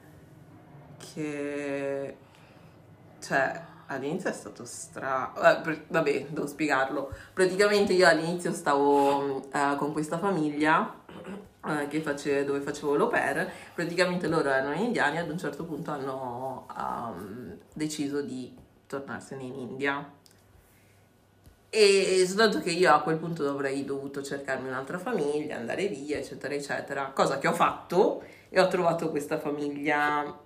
Che, 1.14 2.16
cioè, 3.20 3.62
all'inizio 3.87 4.31
è 4.31 4.33
stato 4.33 4.64
stra... 4.64 5.62
eh, 5.62 5.85
vabbè, 5.88 6.27
devo 6.31 6.46
spiegarlo. 6.46 7.12
Praticamente 7.33 7.92
io 7.92 8.09
all'inizio 8.09 8.53
stavo 8.53 9.50
eh, 9.53 9.77
con 9.77 9.92
questa 9.92 10.18
famiglia 10.18 11.03
eh, 11.64 12.00
face- 12.00 12.44
dove 12.44 12.61
facevo 12.61 13.07
pair, 13.07 13.50
praticamente 13.74 14.27
loro 14.27 14.50
erano 14.50 14.74
indiani 14.74 15.16
e 15.16 15.20
ad 15.20 15.31
un 15.31 15.38
certo 15.38 15.64
punto 15.64 15.90
hanno 15.92 16.66
ehm, 16.77 17.59
deciso 17.72 18.20
di 18.20 18.55
tornarsene 18.87 19.42
in 19.42 19.55
India. 19.55 20.12
E 21.70 22.24
soltanto 22.27 22.61
che 22.61 22.70
io 22.70 22.92
a 22.92 23.03
quel 23.03 23.16
punto 23.16 23.48
avrei 23.48 23.85
dovuto 23.85 24.22
cercarmi 24.22 24.68
un'altra 24.68 24.98
famiglia, 24.98 25.57
andare 25.57 25.88
via, 25.88 26.18
eccetera, 26.18 26.55
eccetera. 26.55 27.11
Cosa 27.12 27.38
che 27.38 27.48
ho 27.48 27.53
fatto 27.53 28.22
e 28.48 28.61
ho 28.61 28.68
trovato 28.68 29.11
questa 29.11 29.40
famiglia 29.40 30.42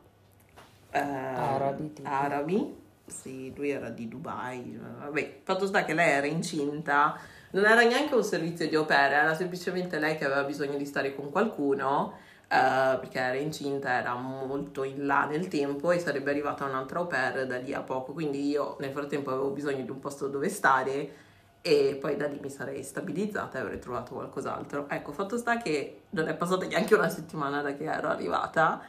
eh, 0.91 0.99
Arabi, 0.99 1.93
tipo. 1.93 2.09
arabi. 2.09 2.77
Sì, 3.07 3.53
lui 3.57 3.71
era 3.71 3.89
di 3.91 4.07
Dubai. 4.09 4.79
Vabbè, 4.79 5.41
fatto 5.43 5.67
sta 5.67 5.85
che 5.85 5.95
lei 5.95 6.11
era 6.11 6.27
incinta, 6.27 7.19
non 7.53 7.65
era 7.65 7.83
neanche 7.83 8.15
un 8.15 8.23
servizio 8.25 8.69
di 8.69 8.75
au 8.77 8.85
pair, 8.85 9.13
era 9.13 9.35
semplicemente 9.35 9.99
lei 9.99 10.17
che 10.19 10.25
aveva 10.27 10.45
bisogno 10.45 10.77
di 10.77 10.85
stare 10.85 11.15
con 11.15 11.31
qualcuno. 11.31 12.27
eh, 12.51 12.97
perché 13.01 13.19
era 13.19 13.37
incinta, 13.37 13.91
era 13.99 14.15
molto 14.15 14.83
in 14.83 15.05
là 15.07 15.27
nel 15.27 15.49
tempo 15.49 15.91
e 15.91 15.99
sarebbe 15.99 16.31
arrivata 16.31 16.65
un'altra 16.65 16.99
au 17.01 17.07
pair 17.07 17.47
da 17.47 17.59
lì 17.59 17.75
a 17.75 17.83
poco. 17.83 18.13
Quindi 18.13 18.49
io 18.49 18.77
nel 18.81 18.91
frattempo 18.93 19.31
avevo 19.31 19.51
bisogno 19.51 19.83
di 19.85 19.91
un 19.91 19.99
posto 20.01 20.29
dove 20.29 20.49
stare 20.49 21.13
e 21.61 21.99
poi 22.01 22.17
da 22.17 22.27
lì 22.27 22.39
mi 22.41 22.49
sarei 22.51 22.83
stabilizzata 22.83 23.59
e 23.59 23.61
avrei 23.61 23.79
trovato 23.79 24.15
qualcos'altro. 24.15 24.89
Ecco, 24.89 25.13
fatto 25.13 25.37
sta 25.37 25.59
che 25.59 26.03
non 26.11 26.29
è 26.29 26.35
passata 26.35 26.67
neanche 26.67 26.95
una 26.95 27.09
settimana 27.11 27.61
da 27.63 27.75
che 27.75 27.85
ero 27.85 28.09
arrivata 28.09 28.81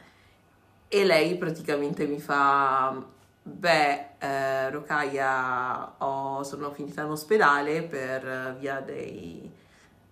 e 0.92 1.04
lei 1.04 1.36
praticamente 1.38 2.06
mi 2.06 2.18
fa, 2.20 3.00
beh, 3.42 4.06
eh, 4.18 4.70
Rocaia, 4.70 5.94
ho- 5.98 6.42
sono 6.42 6.72
finita 6.72 7.02
in 7.02 7.10
ospedale 7.10 7.82
per 7.84 8.56
via 8.58 8.80
dei... 8.80 9.50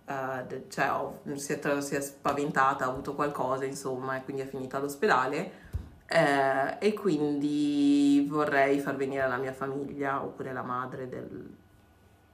eh, 0.06 0.44
de- 0.46 0.66
cioè, 0.70 0.90
ho- 0.92 1.20
si, 1.36 1.52
è, 1.54 1.80
si 1.80 1.94
è 1.96 2.00
spaventata, 2.00 2.84
ha 2.86 2.88
avuto 2.88 3.14
qualcosa, 3.14 3.64
insomma, 3.64 4.16
e 4.16 4.24
quindi 4.24 4.42
è 4.42 4.46
finita 4.46 4.78
all'ospedale. 4.78 5.66
eh, 6.10 6.76
e 6.80 6.94
quindi 6.94 8.26
vorrei 8.28 8.80
far 8.80 8.96
venire 8.96 9.28
la 9.28 9.36
mia 9.38 9.52
famiglia 9.52 10.22
oppure 10.24 10.52
la 10.54 10.62
madre 10.62 11.08
del, 11.08 11.54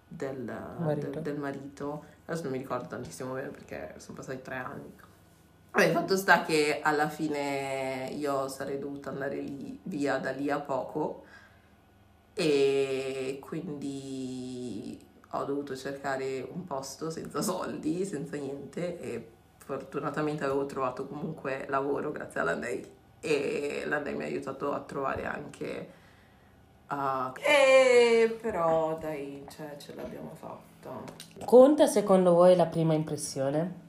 del, 0.09 0.45
Marito. 0.77 1.11
del- 1.11 1.23
del 1.23 1.39
marito. 1.39 2.05
Adesso 2.27 2.43
non 2.45 2.53
mi 2.53 2.59
ricordo 2.59 2.87
tantissimo 2.89 3.35
bene 3.35 3.49
perché 3.49 3.95
sono 3.99 4.17
passati 4.17 4.43
tre 4.43 4.57
anni. 4.57 4.95
Vabbè, 5.75 5.87
il 5.87 5.93
fatto 5.93 6.17
sta 6.17 6.45
che 6.45 6.79
alla 6.81 7.09
fine 7.09 8.09
io 8.13 8.47
sarei 8.47 8.79
dovuta 8.79 9.11
andare 9.11 9.41
lì- 9.41 9.81
via 9.83 10.19
da 10.19 10.31
lì 10.31 10.49
a 10.49 10.61
poco 10.61 11.25
e 12.33 13.39
quindi 13.41 15.05
ho 15.31 15.45
dovuto 15.45 15.75
cercare 15.75 16.47
un 16.49 16.65
posto 16.65 17.11
senza 17.11 17.43
soldi, 17.43 18.05
senza 18.05 18.37
niente 18.37 19.01
e 19.01 19.29
fortunatamente 19.57 20.45
avevo 20.45 20.65
trovato 20.67 21.09
comunque 21.09 21.67
lavoro 21.69 22.13
grazie 22.13 22.39
alla 22.39 22.55
lei 22.55 22.89
e 23.19 23.83
la 23.87 23.99
lei 23.99 24.15
mi 24.15 24.23
ha 24.23 24.27
aiutato 24.27 24.73
a 24.73 24.81
trovare 24.81 25.25
anche 25.25 25.91
ah, 26.89 27.33
e 27.41 28.39
però 28.41 28.97
dai 28.97 29.45
cioè, 29.51 29.75
ce 29.79 29.95
l'abbiamo 29.97 30.35
fatta 30.35 31.03
Conta 31.45 31.87
secondo 31.87 32.35
voi 32.35 32.55
la 32.55 32.67
prima 32.67 32.95
impressione? 32.95 33.84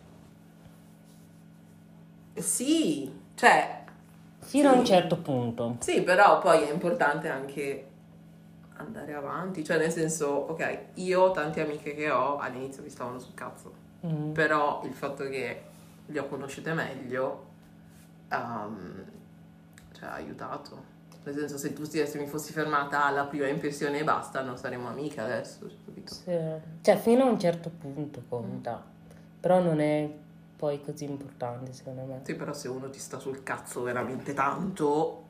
Sì 2.36 3.12
cioè 3.36 3.84
Fino 4.40 4.70
a 4.70 4.74
Sì. 4.74 4.78
un 4.78 4.86
certo 4.86 5.18
punto. 5.18 5.78
Sì, 5.80 6.04
però 6.04 6.38
poi 6.40 6.62
è 6.64 6.72
importante 6.72 7.30
anche 7.30 7.88
andare 8.78 9.14
avanti, 9.16 9.64
cioè 9.64 9.78
nel 9.80 9.90
senso, 9.92 10.28
ok, 10.28 10.80
io 10.96 11.32
tante 11.32 11.62
amiche 11.62 11.96
che 11.96 12.12
ho 12.12 12.38
all'inizio 12.38 12.84
mi 12.84 12.90
stavano 12.90 13.18
sul 13.18 13.34
cazzo, 13.34 13.74
Mm. 14.06 14.34
però 14.34 14.82
il 14.86 14.94
fatto 14.94 15.28
che 15.28 15.62
le 16.06 16.20
ho 16.20 16.28
conosciute 16.28 16.74
meglio 16.74 17.46
ehm, 18.30 19.04
cioè, 19.94 20.10
ha 20.10 20.14
aiutato. 20.14 20.94
Nel 21.24 21.34
senso, 21.34 21.58
se 21.58 21.74
tu 21.74 21.84
se 21.86 22.08
mi 22.20 22.28
fossi 22.28 22.54
fermata 22.54 23.06
alla 23.06 23.24
prima 23.26 23.48
impressione 23.48 23.98
e 24.00 24.04
basta, 24.04 24.42
non 24.42 24.58
saremmo 24.58 24.88
amiche 24.90 25.20
adesso? 25.22 25.68
Sì. 26.04 26.38
Cioè, 26.82 26.98
fino 26.98 27.24
a 27.24 27.30
un 27.30 27.40
certo 27.40 27.72
punto 27.80 28.22
conta. 28.30 28.80
Però 29.40 29.60
non 29.60 29.80
è 29.80 30.08
poi 30.56 30.82
così 30.82 31.06
importante, 31.06 31.74
secondo 31.74 32.04
me. 32.04 32.22
Sì, 32.24 32.36
però 32.36 32.54
se 32.54 32.68
uno 32.68 32.90
ti 32.90 33.00
sta 33.00 33.20
sul 33.20 33.44
cazzo 33.44 33.82
veramente 33.84 34.34
tanto, 34.34 35.24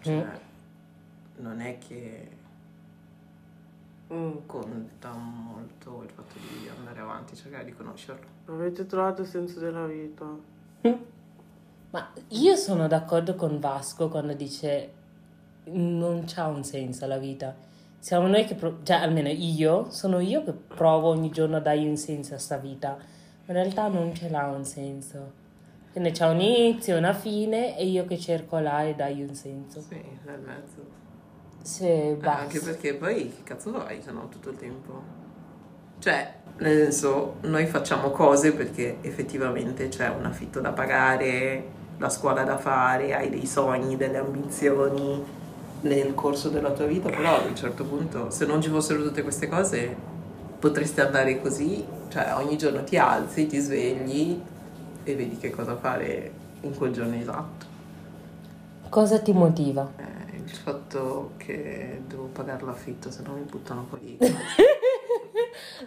cioè, 0.00 0.14
Mm. 0.24 1.42
non 1.42 1.60
è 1.60 1.78
che... 1.78 2.36
Mm. 4.12 4.36
conta 4.46 5.12
molto 5.12 6.02
il 6.02 6.08
fatto 6.10 6.34
di 6.38 6.66
andare 6.78 7.00
avanti, 7.00 7.36
cercare 7.36 7.64
di 7.66 7.72
conoscerlo. 7.72 8.26
Avete 8.46 8.86
trovato 8.86 9.20
il 9.22 9.28
senso 9.28 9.58
della 9.60 9.84
vita? 9.86 10.24
Ma 11.90 12.10
io 12.28 12.56
sono 12.56 12.86
d'accordo 12.88 13.34
con 13.34 13.58
Vasco 13.60 14.08
quando 14.08 14.32
dice 14.34 14.92
non 15.64 16.24
c'ha 16.26 16.46
un 16.46 16.64
senso 16.64 17.06
la 17.06 17.18
vita. 17.18 17.54
Siamo 17.98 18.26
noi 18.28 18.44
che, 18.46 18.54
pro- 18.54 18.78
cioè 18.82 18.96
almeno 18.96 19.28
io, 19.28 19.90
sono 19.90 20.20
io 20.20 20.42
che 20.44 20.52
provo 20.52 21.08
ogni 21.08 21.30
giorno 21.30 21.56
a 21.56 21.60
dargli 21.60 21.86
un 21.86 21.96
senso 21.96 22.34
a 22.34 22.38
sta 22.38 22.56
vita. 22.56 22.96
In 23.48 23.54
realtà 23.54 23.88
non 23.88 24.14
ce 24.14 24.28
l'ha 24.28 24.46
un 24.46 24.64
senso. 24.64 25.32
Quindi 25.92 26.10
c'è 26.10 26.28
un 26.28 26.40
inizio, 26.40 26.96
una 26.98 27.14
fine 27.14 27.76
e 27.78 27.86
io 27.86 28.04
che 28.04 28.18
cerco 28.18 28.58
là 28.58 28.84
e 28.84 28.94
dargli 28.94 29.22
un 29.22 29.34
senso. 29.34 29.80
Sì, 29.80 30.00
nel 30.26 30.38
mezzo. 30.40 30.96
Sì, 31.62 31.84
Eh, 31.86 32.16
basta. 32.20 32.40
anche 32.42 32.60
perché 32.60 32.94
poi 32.94 33.28
che 33.34 33.42
cazzo 33.44 33.72
fai 33.72 34.00
se 34.02 34.10
no 34.12 34.28
tutto 34.28 34.50
il 34.50 34.56
tempo? 34.56 35.02
Cioè, 35.98 36.34
nel 36.58 36.76
senso, 36.84 37.36
noi 37.42 37.66
facciamo 37.66 38.10
cose 38.10 38.52
perché 38.52 38.98
effettivamente 39.00 39.88
c'è 39.88 40.08
un 40.08 40.26
affitto 40.26 40.60
da 40.60 40.72
pagare, 40.72 41.64
la 41.98 42.08
scuola 42.10 42.44
da 42.44 42.58
fare, 42.58 43.14
hai 43.14 43.30
dei 43.30 43.46
sogni, 43.46 43.96
delle 43.96 44.18
ambizioni 44.18 45.24
nel 45.80 46.14
corso 46.14 46.50
della 46.50 46.70
tua 46.70 46.86
vita, 46.86 47.08
però 47.08 47.36
ad 47.36 47.46
un 47.46 47.56
certo 47.56 47.84
punto, 47.84 48.30
se 48.30 48.44
non 48.46 48.60
ci 48.60 48.68
fossero 48.68 49.02
tutte 49.02 49.22
queste 49.22 49.48
cose, 49.48 49.96
potresti 50.58 51.00
andare 51.00 51.40
così, 51.40 51.84
cioè 52.08 52.34
ogni 52.34 52.58
giorno 52.58 52.82
ti 52.84 52.96
alzi, 52.96 53.46
ti 53.46 53.58
svegli 53.58 54.40
e 55.04 55.14
vedi 55.14 55.36
che 55.36 55.50
cosa 55.50 55.76
fare 55.76 56.32
in 56.60 56.76
quel 56.76 56.92
giorno 56.92 57.14
esatto. 57.14 57.66
Cosa 58.88 59.20
ti 59.20 59.32
motiva? 59.32 59.92
Eh, 59.96 60.36
il 60.38 60.50
fatto 60.50 61.32
che 61.36 62.02
devo 62.06 62.24
pagare 62.24 62.64
l'affitto, 62.64 63.10
se 63.10 63.22
no 63.22 63.34
mi 63.34 63.42
buttano 63.42 63.86
fuori. 63.88 64.18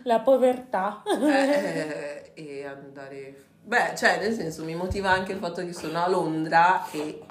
La 0.03 0.19
povertà. 0.19 1.03
Eh, 1.03 2.31
e 2.33 2.65
andare... 2.65 3.45
Beh, 3.63 3.93
cioè, 3.95 4.19
nel 4.19 4.33
senso, 4.33 4.63
mi 4.63 4.75
motiva 4.75 5.11
anche 5.11 5.33
il 5.33 5.39
fatto 5.39 5.63
che 5.65 5.73
sono 5.73 6.03
a 6.03 6.07
Londra 6.07 6.89
e 6.91 7.21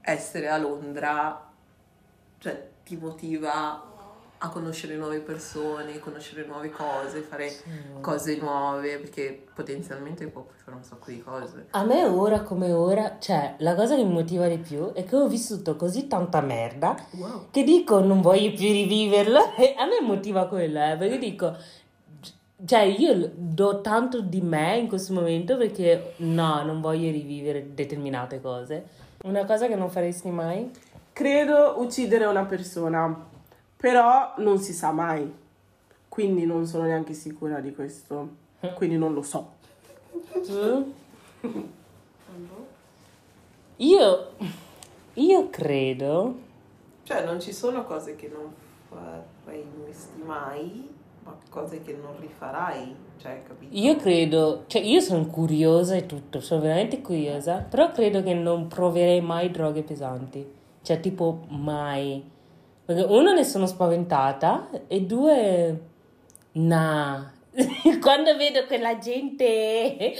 essere 0.00 0.48
a 0.48 0.58
Londra, 0.58 1.50
cioè, 2.38 2.68
ti 2.84 2.96
motiva 2.96 3.89
a 4.42 4.48
conoscere 4.48 4.96
nuove 4.96 5.18
persone, 5.18 5.98
conoscere 5.98 6.46
nuove 6.46 6.70
cose, 6.70 7.20
fare 7.20 7.52
cose 8.00 8.38
nuove, 8.38 8.96
perché 8.96 9.44
potenzialmente 9.54 10.26
può 10.28 10.46
fare 10.64 10.76
un 10.76 10.82
sacco 10.82 11.10
di 11.10 11.22
cose. 11.22 11.66
A 11.70 11.84
me 11.84 12.04
ora 12.06 12.40
come 12.40 12.72
ora, 12.72 13.18
cioè, 13.18 13.56
la 13.58 13.74
cosa 13.74 13.96
che 13.96 14.02
mi 14.02 14.12
motiva 14.12 14.48
di 14.48 14.56
più 14.56 14.92
è 14.92 15.04
che 15.04 15.14
ho 15.16 15.28
vissuto 15.28 15.76
così 15.76 16.06
tanta 16.06 16.40
merda 16.40 16.96
Wow. 17.12 17.46
che 17.50 17.64
dico 17.64 18.00
non 18.00 18.22
voglio 18.22 18.50
più 18.52 18.70
riviverlo 18.70 19.54
e 19.56 19.74
a 19.76 19.84
me 19.84 20.00
motiva 20.00 20.46
quello, 20.46 20.82
eh, 20.82 20.96
perché 20.96 21.18
dico, 21.18 21.54
cioè 22.64 22.80
io 22.80 23.30
do 23.34 23.82
tanto 23.82 24.22
di 24.22 24.40
me 24.40 24.78
in 24.78 24.88
questo 24.88 25.12
momento 25.12 25.58
perché 25.58 26.14
no, 26.18 26.62
non 26.62 26.80
voglio 26.80 27.10
rivivere 27.10 27.74
determinate 27.74 28.40
cose. 28.40 28.84
Una 29.24 29.44
cosa 29.44 29.66
che 29.66 29.74
non 29.74 29.90
faresti 29.90 30.30
mai? 30.30 30.70
Credo 31.12 31.74
uccidere 31.78 32.24
una 32.24 32.44
persona, 32.46 33.28
però 33.80 34.34
non 34.38 34.58
si 34.58 34.72
sa 34.74 34.92
mai. 34.92 35.32
Quindi 36.08 36.44
non 36.44 36.66
sono 36.66 36.84
neanche 36.84 37.14
sicura 37.14 37.60
di 37.60 37.74
questo. 37.74 38.28
Quindi 38.74 38.98
non 38.98 39.14
lo 39.14 39.22
so. 39.22 39.52
Tu? 40.32 40.92
Io, 43.76 44.28
io 45.14 45.48
credo, 45.48 46.34
Cioè, 47.04 47.24
non 47.24 47.40
ci 47.40 47.52
sono 47.52 47.84
cose 47.84 48.14
che 48.14 48.28
non 48.28 48.52
faresti 49.44 50.22
mai, 50.22 50.86
ma 51.24 51.34
cose 51.48 51.80
che 51.80 51.94
non 51.94 52.20
rifarai, 52.20 52.94
cioè, 53.16 53.42
capito? 53.46 53.74
io 53.74 53.96
credo, 53.96 54.64
cioè 54.66 54.82
io 54.82 55.00
sono 55.00 55.24
curiosa 55.26 55.94
e 55.94 56.04
tutto, 56.04 56.40
sono 56.40 56.60
veramente 56.60 57.00
curiosa, 57.00 57.58
però 57.60 57.90
credo 57.90 58.22
che 58.22 58.34
non 58.34 58.68
proverei 58.68 59.22
mai 59.22 59.50
droghe 59.50 59.82
pesanti, 59.82 60.46
cioè 60.82 61.00
tipo 61.00 61.44
mai, 61.48 62.22
perché 62.90 63.04
uno 63.04 63.32
ne 63.32 63.44
sono 63.44 63.66
spaventata 63.66 64.68
e 64.88 65.02
due, 65.02 65.80
nah. 66.52 67.32
Quando 68.00 68.36
vedo 68.36 68.66
quella 68.66 68.98
gente 68.98 70.12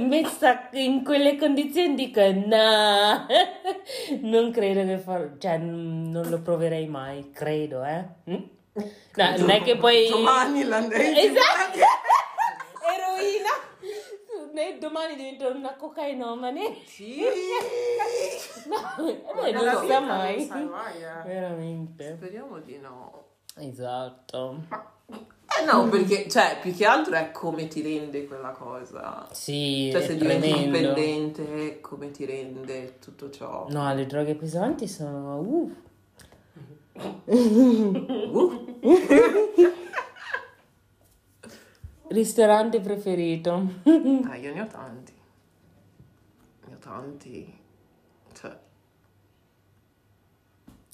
messa 0.00 0.68
in 0.72 1.02
quelle 1.02 1.36
condizioni 1.38 1.94
dico 1.94 2.20
no, 2.20 3.26
non 4.20 4.50
credo 4.50 4.84
che 4.84 4.98
fa, 4.98 5.30
cioè 5.38 5.56
non 5.56 6.28
lo 6.28 6.42
proverei 6.42 6.86
mai, 6.88 7.30
credo, 7.32 7.82
eh. 7.84 8.04
No, 8.24 9.36
non 9.38 9.48
è 9.48 9.62
che 9.62 9.76
poi... 9.76 10.06
Domani 10.08 10.64
l'andrei 10.64 11.26
Esatto. 11.26 11.78
Ne- 14.54 14.78
Domani 14.78 15.16
divento 15.16 15.48
una 15.50 15.74
cocainomane. 15.74 16.76
Sì. 16.86 17.20
No, 18.66 19.04
non 19.04 19.44
vita 19.44 19.84
sa 19.86 20.00
mai. 20.00 20.48
eh. 20.48 21.22
Veramente. 21.26 22.14
Speriamo 22.16 22.58
di 22.60 22.78
no. 22.78 23.24
Esatto. 23.56 24.56
Eh 25.06 25.64
no, 25.70 25.86
perché, 25.88 26.28
cioè, 26.30 26.58
più 26.62 26.74
che 26.74 26.86
altro 26.86 27.14
è 27.14 27.30
come 27.30 27.68
ti 27.68 27.82
rende 27.82 28.26
quella 28.26 28.50
cosa. 28.52 29.28
Sì, 29.32 29.90
Cioè, 29.92 30.00
se 30.02 30.16
diventi 30.16 30.48
tremendo. 30.50 30.78
dipendente, 30.94 31.80
come 31.80 32.10
ti 32.10 32.24
rende 32.24 32.98
tutto 33.00 33.28
ciò. 33.30 33.66
No, 33.68 33.92
le 33.94 34.06
droghe 34.06 34.34
pesanti 34.34 34.88
sono... 34.88 35.38
Uh. 35.40 35.74
Uh. 37.26 38.76
Ristorante 42.08 42.80
preferito. 42.80 43.82
Ah, 44.28 44.36
io 44.36 44.52
ne 44.54 44.60
ho 44.62 44.66
tanti. 44.66 45.14
Ne 46.66 46.74
ho 46.74 46.78
tanti. 46.78 47.62
Cioè... 48.32 48.58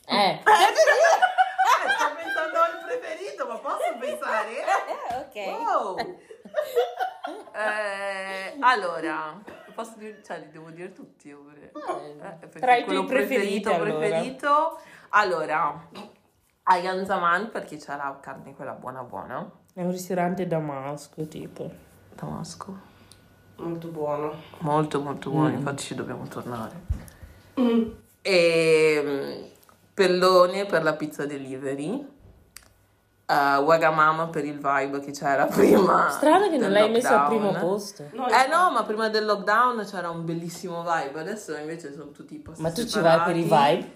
Eh. 0.06 0.40
sto 0.42 2.14
pensando 2.16 2.58
al 2.58 2.84
preferito, 2.84 3.46
ma 3.46 3.58
posso 3.58 3.94
pensare? 3.98 4.64
ok. 5.20 5.34
Wow! 5.64 5.96
Eh, 7.54 8.56
allora, 8.60 9.40
posso 9.74 9.94
dire, 9.96 10.22
cioè, 10.22 10.38
li 10.40 10.50
devo 10.50 10.70
dire 10.70 10.92
tutti 10.92 11.32
oppure? 11.32 11.70
Eh, 11.70 12.46
perché 12.46 12.58
tra 12.58 12.76
i 12.76 12.84
tuoi 12.84 13.04
preferiti, 13.04 13.68
allora. 13.68 13.98
preferito. 13.98 14.80
Allora, 15.10 15.88
Ayan 16.64 17.04
Zaman 17.04 17.50
perché 17.50 17.76
c'è 17.76 17.96
la 17.96 18.18
carne 18.20 18.54
quella 18.54 18.72
buona 18.72 19.02
buona. 19.02 19.50
È 19.72 19.82
un 19.82 19.90
ristorante 19.90 20.46
damasco, 20.46 21.26
tipo. 21.26 21.70
Damasco. 22.14 22.88
Molto 23.56 23.88
buono. 23.88 24.34
Molto 24.58 25.00
molto 25.00 25.30
buono, 25.30 25.48
Mm. 25.48 25.54
infatti 25.58 25.82
ci 25.84 25.94
dobbiamo 25.94 26.26
tornare. 26.28 26.80
E 28.22 29.02
mm, 29.04 29.44
Pellone 29.94 30.66
per 30.66 30.82
la 30.82 30.94
pizza 30.94 31.26
delivery. 31.26 32.18
Uh, 33.30 33.60
Wagamama 33.62 34.26
per 34.26 34.44
il 34.44 34.58
vibe 34.58 34.98
che 35.00 35.12
c'era 35.12 35.44
prima. 35.46 36.10
Strano 36.10 36.48
che 36.50 36.56
non 36.56 36.72
l'hai 36.72 36.90
messo 36.90 37.06
al 37.14 37.20
lockdown. 37.30 37.38
primo 37.52 37.58
posto. 37.60 38.04
No, 38.14 38.26
Eh 38.26 38.48
no, 38.48 38.72
ma 38.72 38.82
prima 38.82 39.08
del 39.08 39.24
lockdown 39.24 39.84
c'era 39.88 40.10
un 40.10 40.24
bellissimo 40.24 40.82
vibe, 40.82 41.20
adesso 41.20 41.54
invece 41.56 41.92
sono 41.92 42.10
tutti 42.10 42.34
i 42.34 42.38
posti 42.38 42.60
Ma 42.60 42.72
tu 42.72 42.84
ci 42.84 42.98
vai 42.98 43.20
per 43.22 43.36
i 43.36 43.42
separati. 43.44 43.74
vibe? 43.76 43.92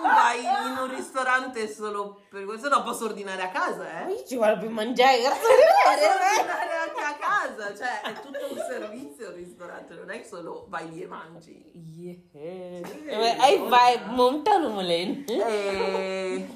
Vai 0.00 0.42
in 0.42 0.78
un 0.78 0.88
ristorante 0.88 1.68
solo 1.68 2.22
per 2.28 2.44
questo, 2.44 2.68
no 2.68 2.82
posso 2.82 3.06
ordinare 3.06 3.42
a 3.42 3.48
casa, 3.50 4.06
eh? 4.06 4.12
Io 4.12 4.24
ci 4.24 4.36
vado 4.36 4.60
per 4.60 4.70
mangiare, 4.70 5.22
cazzo 5.22 5.40
Posso 5.40 5.56
di 5.96 6.04
ordinare 6.04 6.76
anche 6.88 7.00
a 7.02 7.16
casa, 7.18 7.76
cioè 7.76 8.00
è 8.02 8.12
tutto 8.20 8.52
un 8.52 8.58
servizio 8.58 9.28
il 9.28 9.34
ristorante, 9.34 9.94
non 9.94 10.10
è 10.10 10.20
che 10.20 10.26
solo 10.26 10.66
vai 10.68 10.88
lì 10.90 11.02
e 11.02 11.06
mangi. 11.06 11.72
Yeah. 11.74 13.40
Hai 13.40 13.58
vibe, 13.58 14.04
montano 14.10 14.68
molen. 14.68 15.24
E... 15.28 16.48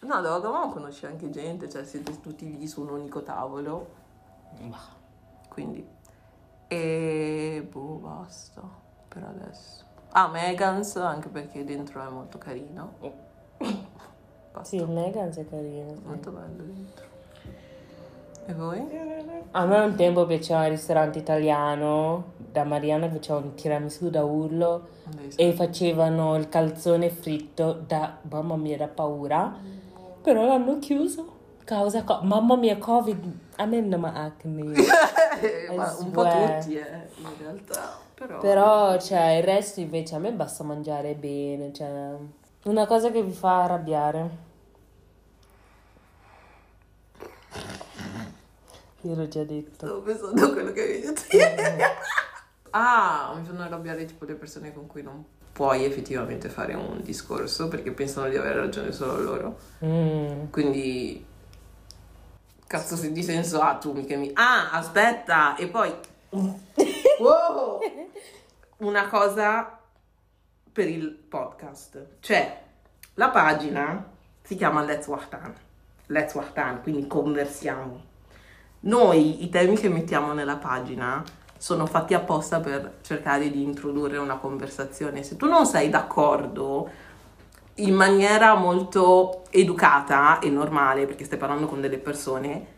No, 0.00 0.20
da 0.20 0.30
Wagamama 0.30 0.72
conosci 0.72 1.06
anche 1.06 1.30
gente, 1.30 1.68
cioè 1.68 1.84
siete 1.84 2.20
tutti 2.20 2.58
lì 2.58 2.66
su 2.66 2.82
un 2.82 2.90
unico 2.90 3.22
tavolo, 3.22 3.88
quindi... 5.48 5.86
E... 6.68 7.68
boh, 7.70 7.96
basta, 7.96 8.62
per 9.08 9.24
adesso. 9.24 9.90
Ah, 10.12 10.28
Megans, 10.28 10.96
anche 10.96 11.28
perché 11.28 11.64
dentro 11.64 12.06
è 12.06 12.10
molto 12.10 12.38
carino. 12.38 12.92
Basta, 14.52 14.62
Sì, 14.62 14.84
Megans 14.84 15.36
è 15.38 15.48
carino. 15.48 15.94
sì. 15.94 16.02
molto 16.04 16.30
bello 16.30 16.62
dentro. 16.64 17.04
E 18.44 18.54
voi? 18.54 18.84
A 19.52 19.64
me 19.64 19.78
un 19.80 19.94
tempo 19.94 20.26
piaceva 20.26 20.64
il 20.64 20.72
ristorante 20.72 21.18
italiano, 21.18 22.32
da 22.36 22.64
Mariana 22.64 23.08
faceva 23.08 23.38
un 23.38 23.54
tiramisù 23.54 24.10
da 24.10 24.24
urlo 24.24 24.88
e 25.36 25.52
facevano 25.52 26.36
il 26.36 26.48
calzone 26.48 27.08
fritto 27.08 27.72
da, 27.86 28.18
mamma 28.28 28.56
mia, 28.56 28.76
da 28.76 28.88
paura, 28.88 29.54
però 30.20 30.44
l'hanno 30.44 30.78
chiuso. 30.78 31.40
Causa, 31.64 32.02
co- 32.02 32.20
mamma 32.22 32.56
mia, 32.56 32.76
Covid, 32.76 33.32
a 33.56 33.64
me 33.66 33.80
non 33.80 34.00
mi 34.00 34.08
acne. 34.12 34.62
Ma 35.76 35.94
un 36.00 36.10
po' 36.10 36.22
tutti, 36.24 36.76
eh, 36.76 37.08
in 37.18 37.28
realtà. 37.38 38.01
Però, 38.26 38.38
Però 38.38 39.00
cioè, 39.00 39.32
il 39.32 39.42
resto 39.42 39.80
invece 39.80 40.14
a 40.14 40.18
me 40.18 40.32
basta 40.32 40.62
mangiare 40.62 41.14
bene. 41.14 41.72
Cioè, 41.72 42.14
una 42.64 42.86
cosa 42.86 43.10
che 43.10 43.22
vi 43.22 43.32
fa 43.32 43.64
arrabbiare. 43.64 44.50
Io 49.00 49.14
l'ho 49.16 49.26
già 49.26 49.42
detto. 49.42 49.86
Stavo 49.86 50.02
pensando 50.02 50.44
a 50.44 50.52
quello 50.52 50.72
che 50.72 50.80
hai 50.80 51.00
detto 51.00 51.22
ieri. 51.36 51.62
Eh. 51.62 51.84
ah, 52.70 53.34
mi 53.36 53.44
fanno 53.44 53.62
arrabbiare 53.62 54.04
tipo 54.04 54.24
le 54.24 54.34
persone 54.34 54.72
con 54.72 54.86
cui 54.86 55.02
non 55.02 55.24
puoi 55.52 55.84
effettivamente 55.84 56.48
fare 56.48 56.74
un 56.74 57.00
discorso 57.02 57.68
perché 57.68 57.90
pensano 57.90 58.28
di 58.28 58.36
avere 58.36 58.60
ragione 58.60 58.92
solo 58.92 59.20
loro. 59.20 59.58
Mm. 59.84 60.50
Quindi 60.50 61.26
cazzo 62.68 62.94
di 62.94 63.22
senso 63.22 63.60
ha 63.60 63.70
ah, 63.70 63.74
tu 63.74 63.92
mica 63.92 64.16
mi. 64.16 64.30
Ah, 64.34 64.70
aspetta, 64.70 65.56
e 65.56 65.66
poi 65.66 65.92
Wow! 67.22 67.78
Una 68.78 69.06
cosa 69.06 69.78
per 70.72 70.88
il 70.88 71.08
podcast. 71.10 72.16
Cioè, 72.18 72.62
la 73.14 73.30
pagina 73.30 74.10
si 74.42 74.56
chiama 74.56 74.82
Let's 74.82 75.06
Wahtan. 75.06 75.54
Let's 76.06 76.34
Wahtan, 76.34 76.82
quindi 76.82 77.06
conversiamo. 77.06 78.10
Noi 78.80 79.44
i 79.44 79.48
temi 79.50 79.76
che 79.76 79.88
mettiamo 79.88 80.32
nella 80.32 80.56
pagina 80.56 81.22
sono 81.56 81.86
fatti 81.86 82.14
apposta 82.14 82.58
per 82.58 82.98
cercare 83.02 83.52
di 83.52 83.62
introdurre 83.62 84.16
una 84.16 84.38
conversazione. 84.38 85.22
Se 85.22 85.36
tu 85.36 85.46
non 85.46 85.64
sei 85.64 85.90
d'accordo 85.90 86.90
in 87.76 87.94
maniera 87.94 88.56
molto 88.56 89.44
educata 89.50 90.40
e 90.40 90.50
normale, 90.50 91.06
perché 91.06 91.24
stai 91.24 91.38
parlando 91.38 91.68
con 91.68 91.80
delle 91.80 91.98
persone, 91.98 92.71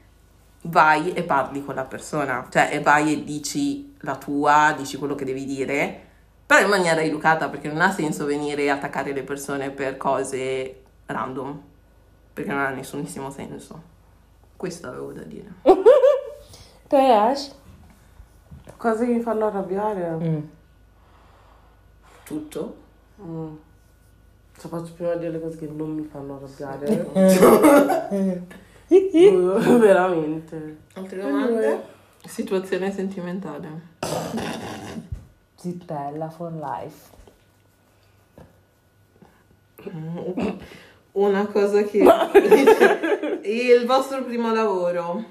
vai 0.67 1.13
e 1.13 1.23
parli 1.23 1.65
con 1.65 1.75
la 1.75 1.85
persona, 1.85 2.47
cioè 2.51 2.71
e 2.73 2.81
vai 2.81 3.13
e 3.13 3.25
dici 3.25 3.95
la 4.01 4.17
tua, 4.17 4.75
dici 4.77 4.97
quello 4.97 5.15
che 5.15 5.25
devi 5.25 5.45
dire, 5.45 6.01
però 6.47 6.63
in 6.63 6.69
maniera 6.69 7.03
educata, 7.03 7.49
perché 7.49 7.69
non 7.69 7.81
ha 7.81 7.91
senso 7.91 8.25
venire 8.25 8.71
a 8.71 8.75
attaccare 8.75 9.13
le 9.13 9.23
persone 9.23 9.71
per 9.71 9.97
cose 9.97 10.83
random, 11.07 11.61
perché 12.33 12.51
non 12.51 12.61
ha 12.61 12.71
nessunissimo 12.71 13.31
senso. 13.31 13.93
Questo 14.57 14.87
avevo 14.89 15.13
da 15.13 15.23
dire. 15.23 15.53
Ash? 16.89 17.55
Cose 18.77 19.07
che 19.07 19.13
mi 19.13 19.21
fanno 19.21 19.47
arrabbiare. 19.47 20.11
Mm. 20.11 20.41
Tutto? 22.25 22.77
Mm. 23.21 23.55
Cioè, 24.57 24.71
faccio 24.71 24.93
prima 24.93 25.15
dire 25.15 25.33
le 25.33 25.41
cose 25.41 25.59
che 25.59 25.67
non 25.67 25.91
mi 25.91 26.05
fanno 26.05 26.37
arrabbiare. 26.37 27.09
Uh, 28.89 29.59
Veramente. 29.79 30.77
Altre 30.95 31.21
domande? 31.21 31.83
Situazione 32.27 32.93
sentimentale. 32.93 33.69
Zittella 35.57 36.29
for 36.31 36.53
life. 36.53 37.13
Una 41.13 41.47
cosa 41.47 41.83
che... 41.83 41.99
Il 43.45 43.85
vostro 43.87 44.23
primo 44.25 44.53
lavoro. 44.53 45.25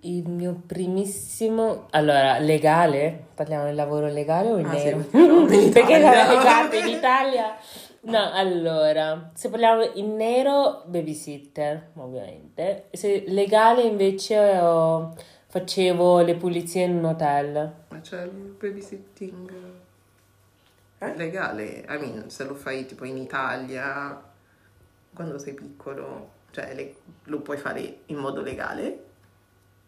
Il 0.00 0.28
mio 0.28 0.60
primissimo... 0.66 1.86
Allora, 1.90 2.38
legale? 2.38 3.26
Parliamo 3.34 3.64
del 3.64 3.74
lavoro 3.74 4.06
legale 4.08 4.50
o 4.50 4.58
in 4.58 4.66
Ah, 4.66 4.76
sì, 4.76 4.84
nero? 4.84 4.98
perché 4.98 5.18
no, 5.26 5.40
in 5.40 5.72
Perché 5.72 5.96
Italia. 5.98 6.38
esatto, 6.38 6.76
in 6.76 6.86
Italia... 6.88 7.56
No, 8.08 8.32
allora, 8.32 9.30
se 9.34 9.50
parliamo 9.50 9.82
in 9.94 10.16
nero, 10.16 10.82
babysitter, 10.86 11.90
ovviamente. 11.96 12.86
Se 12.92 13.24
legale 13.26 13.82
invece 13.82 14.38
ho- 14.58 15.14
facevo 15.46 16.20
le 16.20 16.34
pulizie 16.36 16.84
in 16.84 16.96
un 16.96 17.04
hotel. 17.04 17.72
Ma 17.88 18.00
c'è 18.00 18.22
il 18.22 18.30
babysitting 18.30 19.50
Eh? 20.98 21.16
legale? 21.16 21.84
I 21.88 21.98
mean, 21.98 22.30
se 22.30 22.44
lo 22.44 22.54
fai 22.54 22.86
tipo 22.86 23.04
in 23.04 23.18
Italia, 23.18 24.20
quando 25.14 25.38
sei 25.38 25.54
piccolo, 25.54 26.30
cioè 26.50 26.74
le- 26.74 26.96
lo 27.24 27.40
puoi 27.40 27.56
fare 27.58 28.00
in 28.06 28.16
modo 28.16 28.40
legale? 28.40 29.04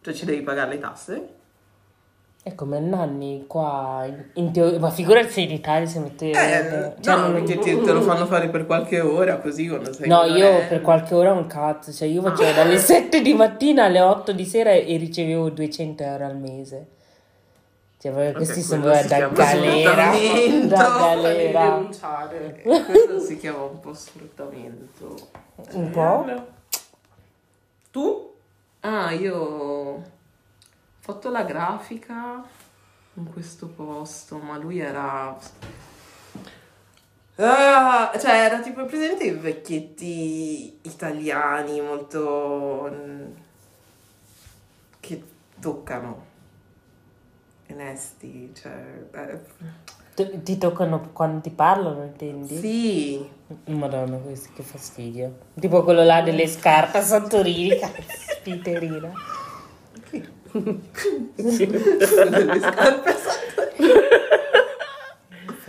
Cioè 0.01 0.13
ci 0.13 0.25
devi 0.25 0.41
pagare 0.43 0.69
le 0.73 0.79
tasse? 0.79 1.35
È 2.43 2.55
come 2.55 2.79
nanni 2.79 3.45
qua, 3.45 4.03
in, 4.33 4.51
teoria, 4.51 4.79
ma 4.79 4.89
figurati 4.89 5.29
se 5.29 5.41
in 5.41 5.51
Italia 5.51 5.85
si 5.87 5.99
mette... 5.99 6.31
Eh, 6.31 6.93
cioè, 6.99 7.15
no, 7.15 7.21
non- 7.27 7.33
perché 7.33 7.59
ti- 7.59 7.79
te 7.81 7.91
lo 7.91 8.01
fanno 8.01 8.25
fare 8.25 8.49
per 8.49 8.65
qualche 8.65 8.99
ora 8.99 9.37
così 9.37 9.67
quando 9.67 9.93
sei 9.93 10.07
No, 10.07 10.23
io 10.23 10.33
minorenne. 10.33 10.67
per 10.67 10.81
qualche 10.81 11.13
ora 11.13 11.33
un 11.33 11.45
cazzo, 11.45 11.91
cioè 11.91 12.07
io 12.07 12.23
facevo 12.23 12.51
dalle 12.53 12.77
7 12.81 13.21
di 13.21 13.35
mattina 13.35 13.85
alle 13.85 13.99
8 14.01 14.31
di 14.31 14.45
sera 14.45 14.71
e 14.71 14.97
ricevevo 14.97 15.49
200 15.51 16.01
euro 16.03 16.25
al 16.25 16.37
mese. 16.37 16.87
Cioè, 17.99 18.11
proprio 18.11 18.33
questi 18.33 18.61
sono 18.63 18.85
da 18.85 19.03
galera, 19.03 19.93
da 20.05 20.09
Devi 20.11 21.51
galera. 21.51 21.87
Quello 22.63 23.19
si 23.19 23.37
chiama 23.37 23.61
un 23.65 23.79
po' 23.79 23.93
sfruttamento. 23.93 25.15
Un 25.73 25.89
po'? 25.91 26.25
Tu? 27.91 28.33
Ah, 28.79 29.11
io 29.11 30.01
fatto 31.01 31.29
la 31.29 31.43
grafica 31.43 32.43
in 33.15 33.31
questo 33.31 33.67
posto, 33.67 34.37
ma 34.37 34.57
lui 34.57 34.79
era... 34.79 35.37
Ah, 37.37 38.11
cioè, 38.19 38.31
era 38.45 38.59
tipo 38.59 38.85
presente 38.85 39.23
i 39.25 39.31
vecchietti 39.31 40.79
italiani 40.83 41.81
molto... 41.81 42.89
mm, 42.93 43.25
che 44.99 45.23
toccano. 45.59 46.29
Onesti, 47.71 48.53
cioè... 48.53 49.07
eh, 49.11 49.39
Ti- 50.13 50.43
Ti 50.43 50.57
toccano 50.57 51.09
quando 51.13 51.39
ti 51.41 51.49
parlano, 51.49 52.03
intendi? 52.03 52.57
sì, 52.57 53.29
Madonna, 53.65 54.17
questo 54.17 54.49
che 54.53 54.61
fastidio. 54.61 55.37
Tipo 55.59 55.83
quello 55.83 56.03
là 56.03 56.21
delle 56.21 56.47
scarpe 56.47 56.97
a 56.99 57.01
Santorini, 57.01 57.79
caspiterina. 57.79 59.11
Delle 61.35 62.59
scarpe 62.59 63.15
Che 63.75 64.21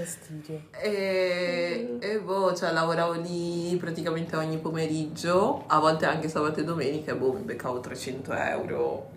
fastidio. 0.03 0.62
E, 0.81 1.99
e 2.01 2.21
boh, 2.21 2.55
cioè 2.55 2.73
lavoravo 2.73 3.12
lì 3.12 3.77
praticamente 3.79 4.37
ogni 4.37 4.59
pomeriggio, 4.59 5.64
a 5.66 5.79
volte 5.79 6.07
anche 6.07 6.29
sabato 6.29 6.61
e 6.61 6.64
domenica, 6.64 7.12
e 7.12 7.16
boh, 7.16 7.33
mi 7.33 7.42
beccavo 7.42 7.81
300 7.81 8.33
euro. 8.33 9.11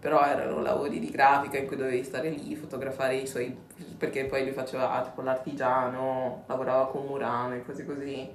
Però 0.00 0.22
erano 0.22 0.60
lavori 0.60 0.98
di 0.98 1.10
grafica 1.10 1.56
in 1.56 1.66
cui 1.66 1.76
dovevi 1.76 2.04
stare 2.04 2.28
lì, 2.28 2.54
fotografare 2.56 3.16
i 3.16 3.26
suoi... 3.26 3.56
perché 3.96 4.26
poi 4.26 4.44
lui 4.44 4.52
faceva 4.52 5.02
tipo 5.02 5.22
l'artigiano, 5.22 6.44
lavorava 6.46 6.88
con 6.88 7.06
Murano 7.06 7.54
e 7.54 7.64
cose 7.64 7.86
così. 7.86 8.28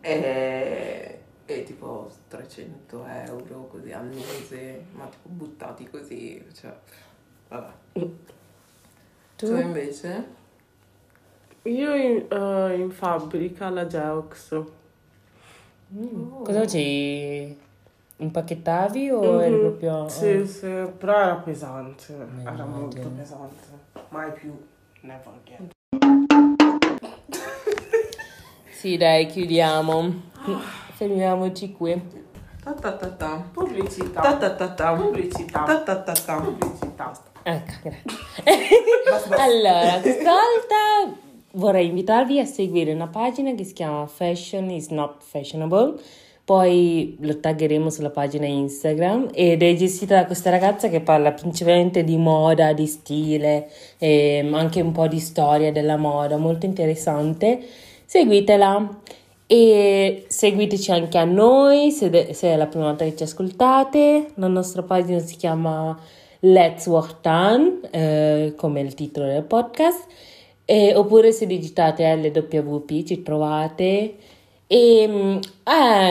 E, 0.00 1.17
e 1.50 1.62
tipo 1.62 2.10
300 2.28 3.06
euro 3.06 3.68
così 3.68 3.90
al 3.90 4.04
mese, 4.04 4.84
ma 4.92 5.06
tipo 5.06 5.30
buttati 5.30 5.88
così, 5.88 6.44
cioè... 6.52 6.76
Vabbè. 7.48 7.70
Tu? 7.94 8.16
Tu 9.36 9.56
invece? 9.56 10.26
Io 11.62 11.94
in, 11.94 12.26
eh, 12.30 12.74
in 12.78 12.90
fabbrica 12.90 13.66
alla 13.68 13.86
Geox. 13.86 14.62
Mm. 15.94 16.42
Cosa 16.44 16.60
facevi? 16.60 17.58
Impacchettavi 18.18 19.10
o 19.10 19.40
eri 19.42 19.54
Mhm. 19.54 19.60
proprio... 19.60 20.08
Sì, 20.10 20.26
oh. 20.26 20.44
sì, 20.46 20.92
però 20.98 21.18
era 21.18 21.34
pesante. 21.36 22.12
Era 22.12 22.26
immagino. 22.64 22.66
molto 22.66 23.08
pesante. 23.08 23.64
Mai 24.10 24.32
più. 24.32 24.54
Never 25.00 25.32
again. 25.42 25.70
Sì, 28.70 28.98
dai, 28.98 29.24
chiudiamo. 29.26 30.26
Fermiamoci 30.98 31.70
qui. 31.70 31.94
Ta 32.64 32.72
ta 32.72 32.90
ta 32.90 33.06
ta. 33.10 33.44
Pubblicità. 33.52 34.20
Ta 34.20 34.36
ta 34.36 34.50
ta 34.50 34.68
ta. 34.70 34.94
Pubblicità. 34.94 35.62
Ta 35.62 35.78
ta 35.78 35.96
ta 36.02 36.12
ta. 36.12 36.40
Pubblicità. 36.40 37.12
Ecco, 37.44 37.88
grazie. 38.42 39.36
allora, 39.36 40.00
questa 40.00 40.32
volta 40.32 41.18
vorrei 41.52 41.86
invitarvi 41.86 42.40
a 42.40 42.44
seguire 42.44 42.92
una 42.92 43.06
pagina 43.06 43.54
che 43.54 43.62
si 43.62 43.74
chiama 43.74 44.08
Fashion 44.08 44.70
is 44.70 44.88
not 44.88 45.22
fashionable. 45.22 46.00
Poi 46.44 47.16
lo 47.20 47.38
taggeremo 47.38 47.90
sulla 47.90 48.10
pagina 48.10 48.46
Instagram 48.46 49.28
ed 49.32 49.62
è 49.62 49.74
gestita 49.76 50.16
da 50.16 50.26
questa 50.26 50.50
ragazza 50.50 50.88
che 50.88 51.00
parla 51.00 51.30
principalmente 51.30 52.02
di 52.02 52.16
moda, 52.16 52.72
di 52.72 52.86
stile 52.86 53.70
e 53.98 54.44
anche 54.52 54.80
un 54.80 54.90
po' 54.90 55.06
di 55.06 55.20
storia 55.20 55.70
della 55.70 55.96
moda, 55.96 56.38
molto 56.38 56.66
interessante. 56.66 57.60
Seguitela 58.04 58.96
e 59.50 60.26
seguiteci 60.28 60.90
anche 60.90 61.16
a 61.16 61.24
noi 61.24 61.90
se, 61.90 62.10
de- 62.10 62.34
se 62.34 62.48
è 62.48 62.56
la 62.56 62.66
prima 62.66 62.84
volta 62.84 63.04
che 63.04 63.16
ci 63.16 63.22
ascoltate. 63.22 64.32
La 64.34 64.46
nostra 64.46 64.82
pagina 64.82 65.18
si 65.20 65.36
chiama 65.36 65.98
Let's 66.40 66.84
Walk 66.86 67.16
Down, 67.22 67.80
eh, 67.90 68.52
come 68.56 68.80
il 68.82 68.92
titolo 68.92 69.26
del 69.26 69.44
podcast, 69.44 70.04
e- 70.66 70.94
oppure 70.94 71.32
se 71.32 71.46
digitate 71.46 72.14
LWP 72.14 73.04
ci 73.04 73.22
trovate. 73.22 74.16
E 74.66 75.06
mm, 75.08 75.38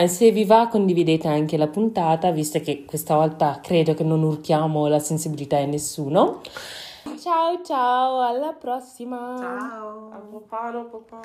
eh, 0.02 0.08
se 0.08 0.32
vi 0.32 0.44
va 0.44 0.66
condividete 0.66 1.28
anche 1.28 1.56
la 1.56 1.68
puntata, 1.68 2.32
visto 2.32 2.60
che 2.60 2.84
questa 2.84 3.14
volta 3.14 3.60
credo 3.62 3.94
che 3.94 4.02
non 4.02 4.24
urtiamo 4.24 4.88
la 4.88 4.98
sensibilità 4.98 5.60
di 5.60 5.66
nessuno. 5.66 6.40
Ciao 7.18 7.62
ciao, 7.62 8.20
alla 8.20 8.52
prossima! 8.52 9.36
Ciao. 9.38 10.10
A 10.12 10.18
popano, 10.18 10.84
popano. 10.86 11.22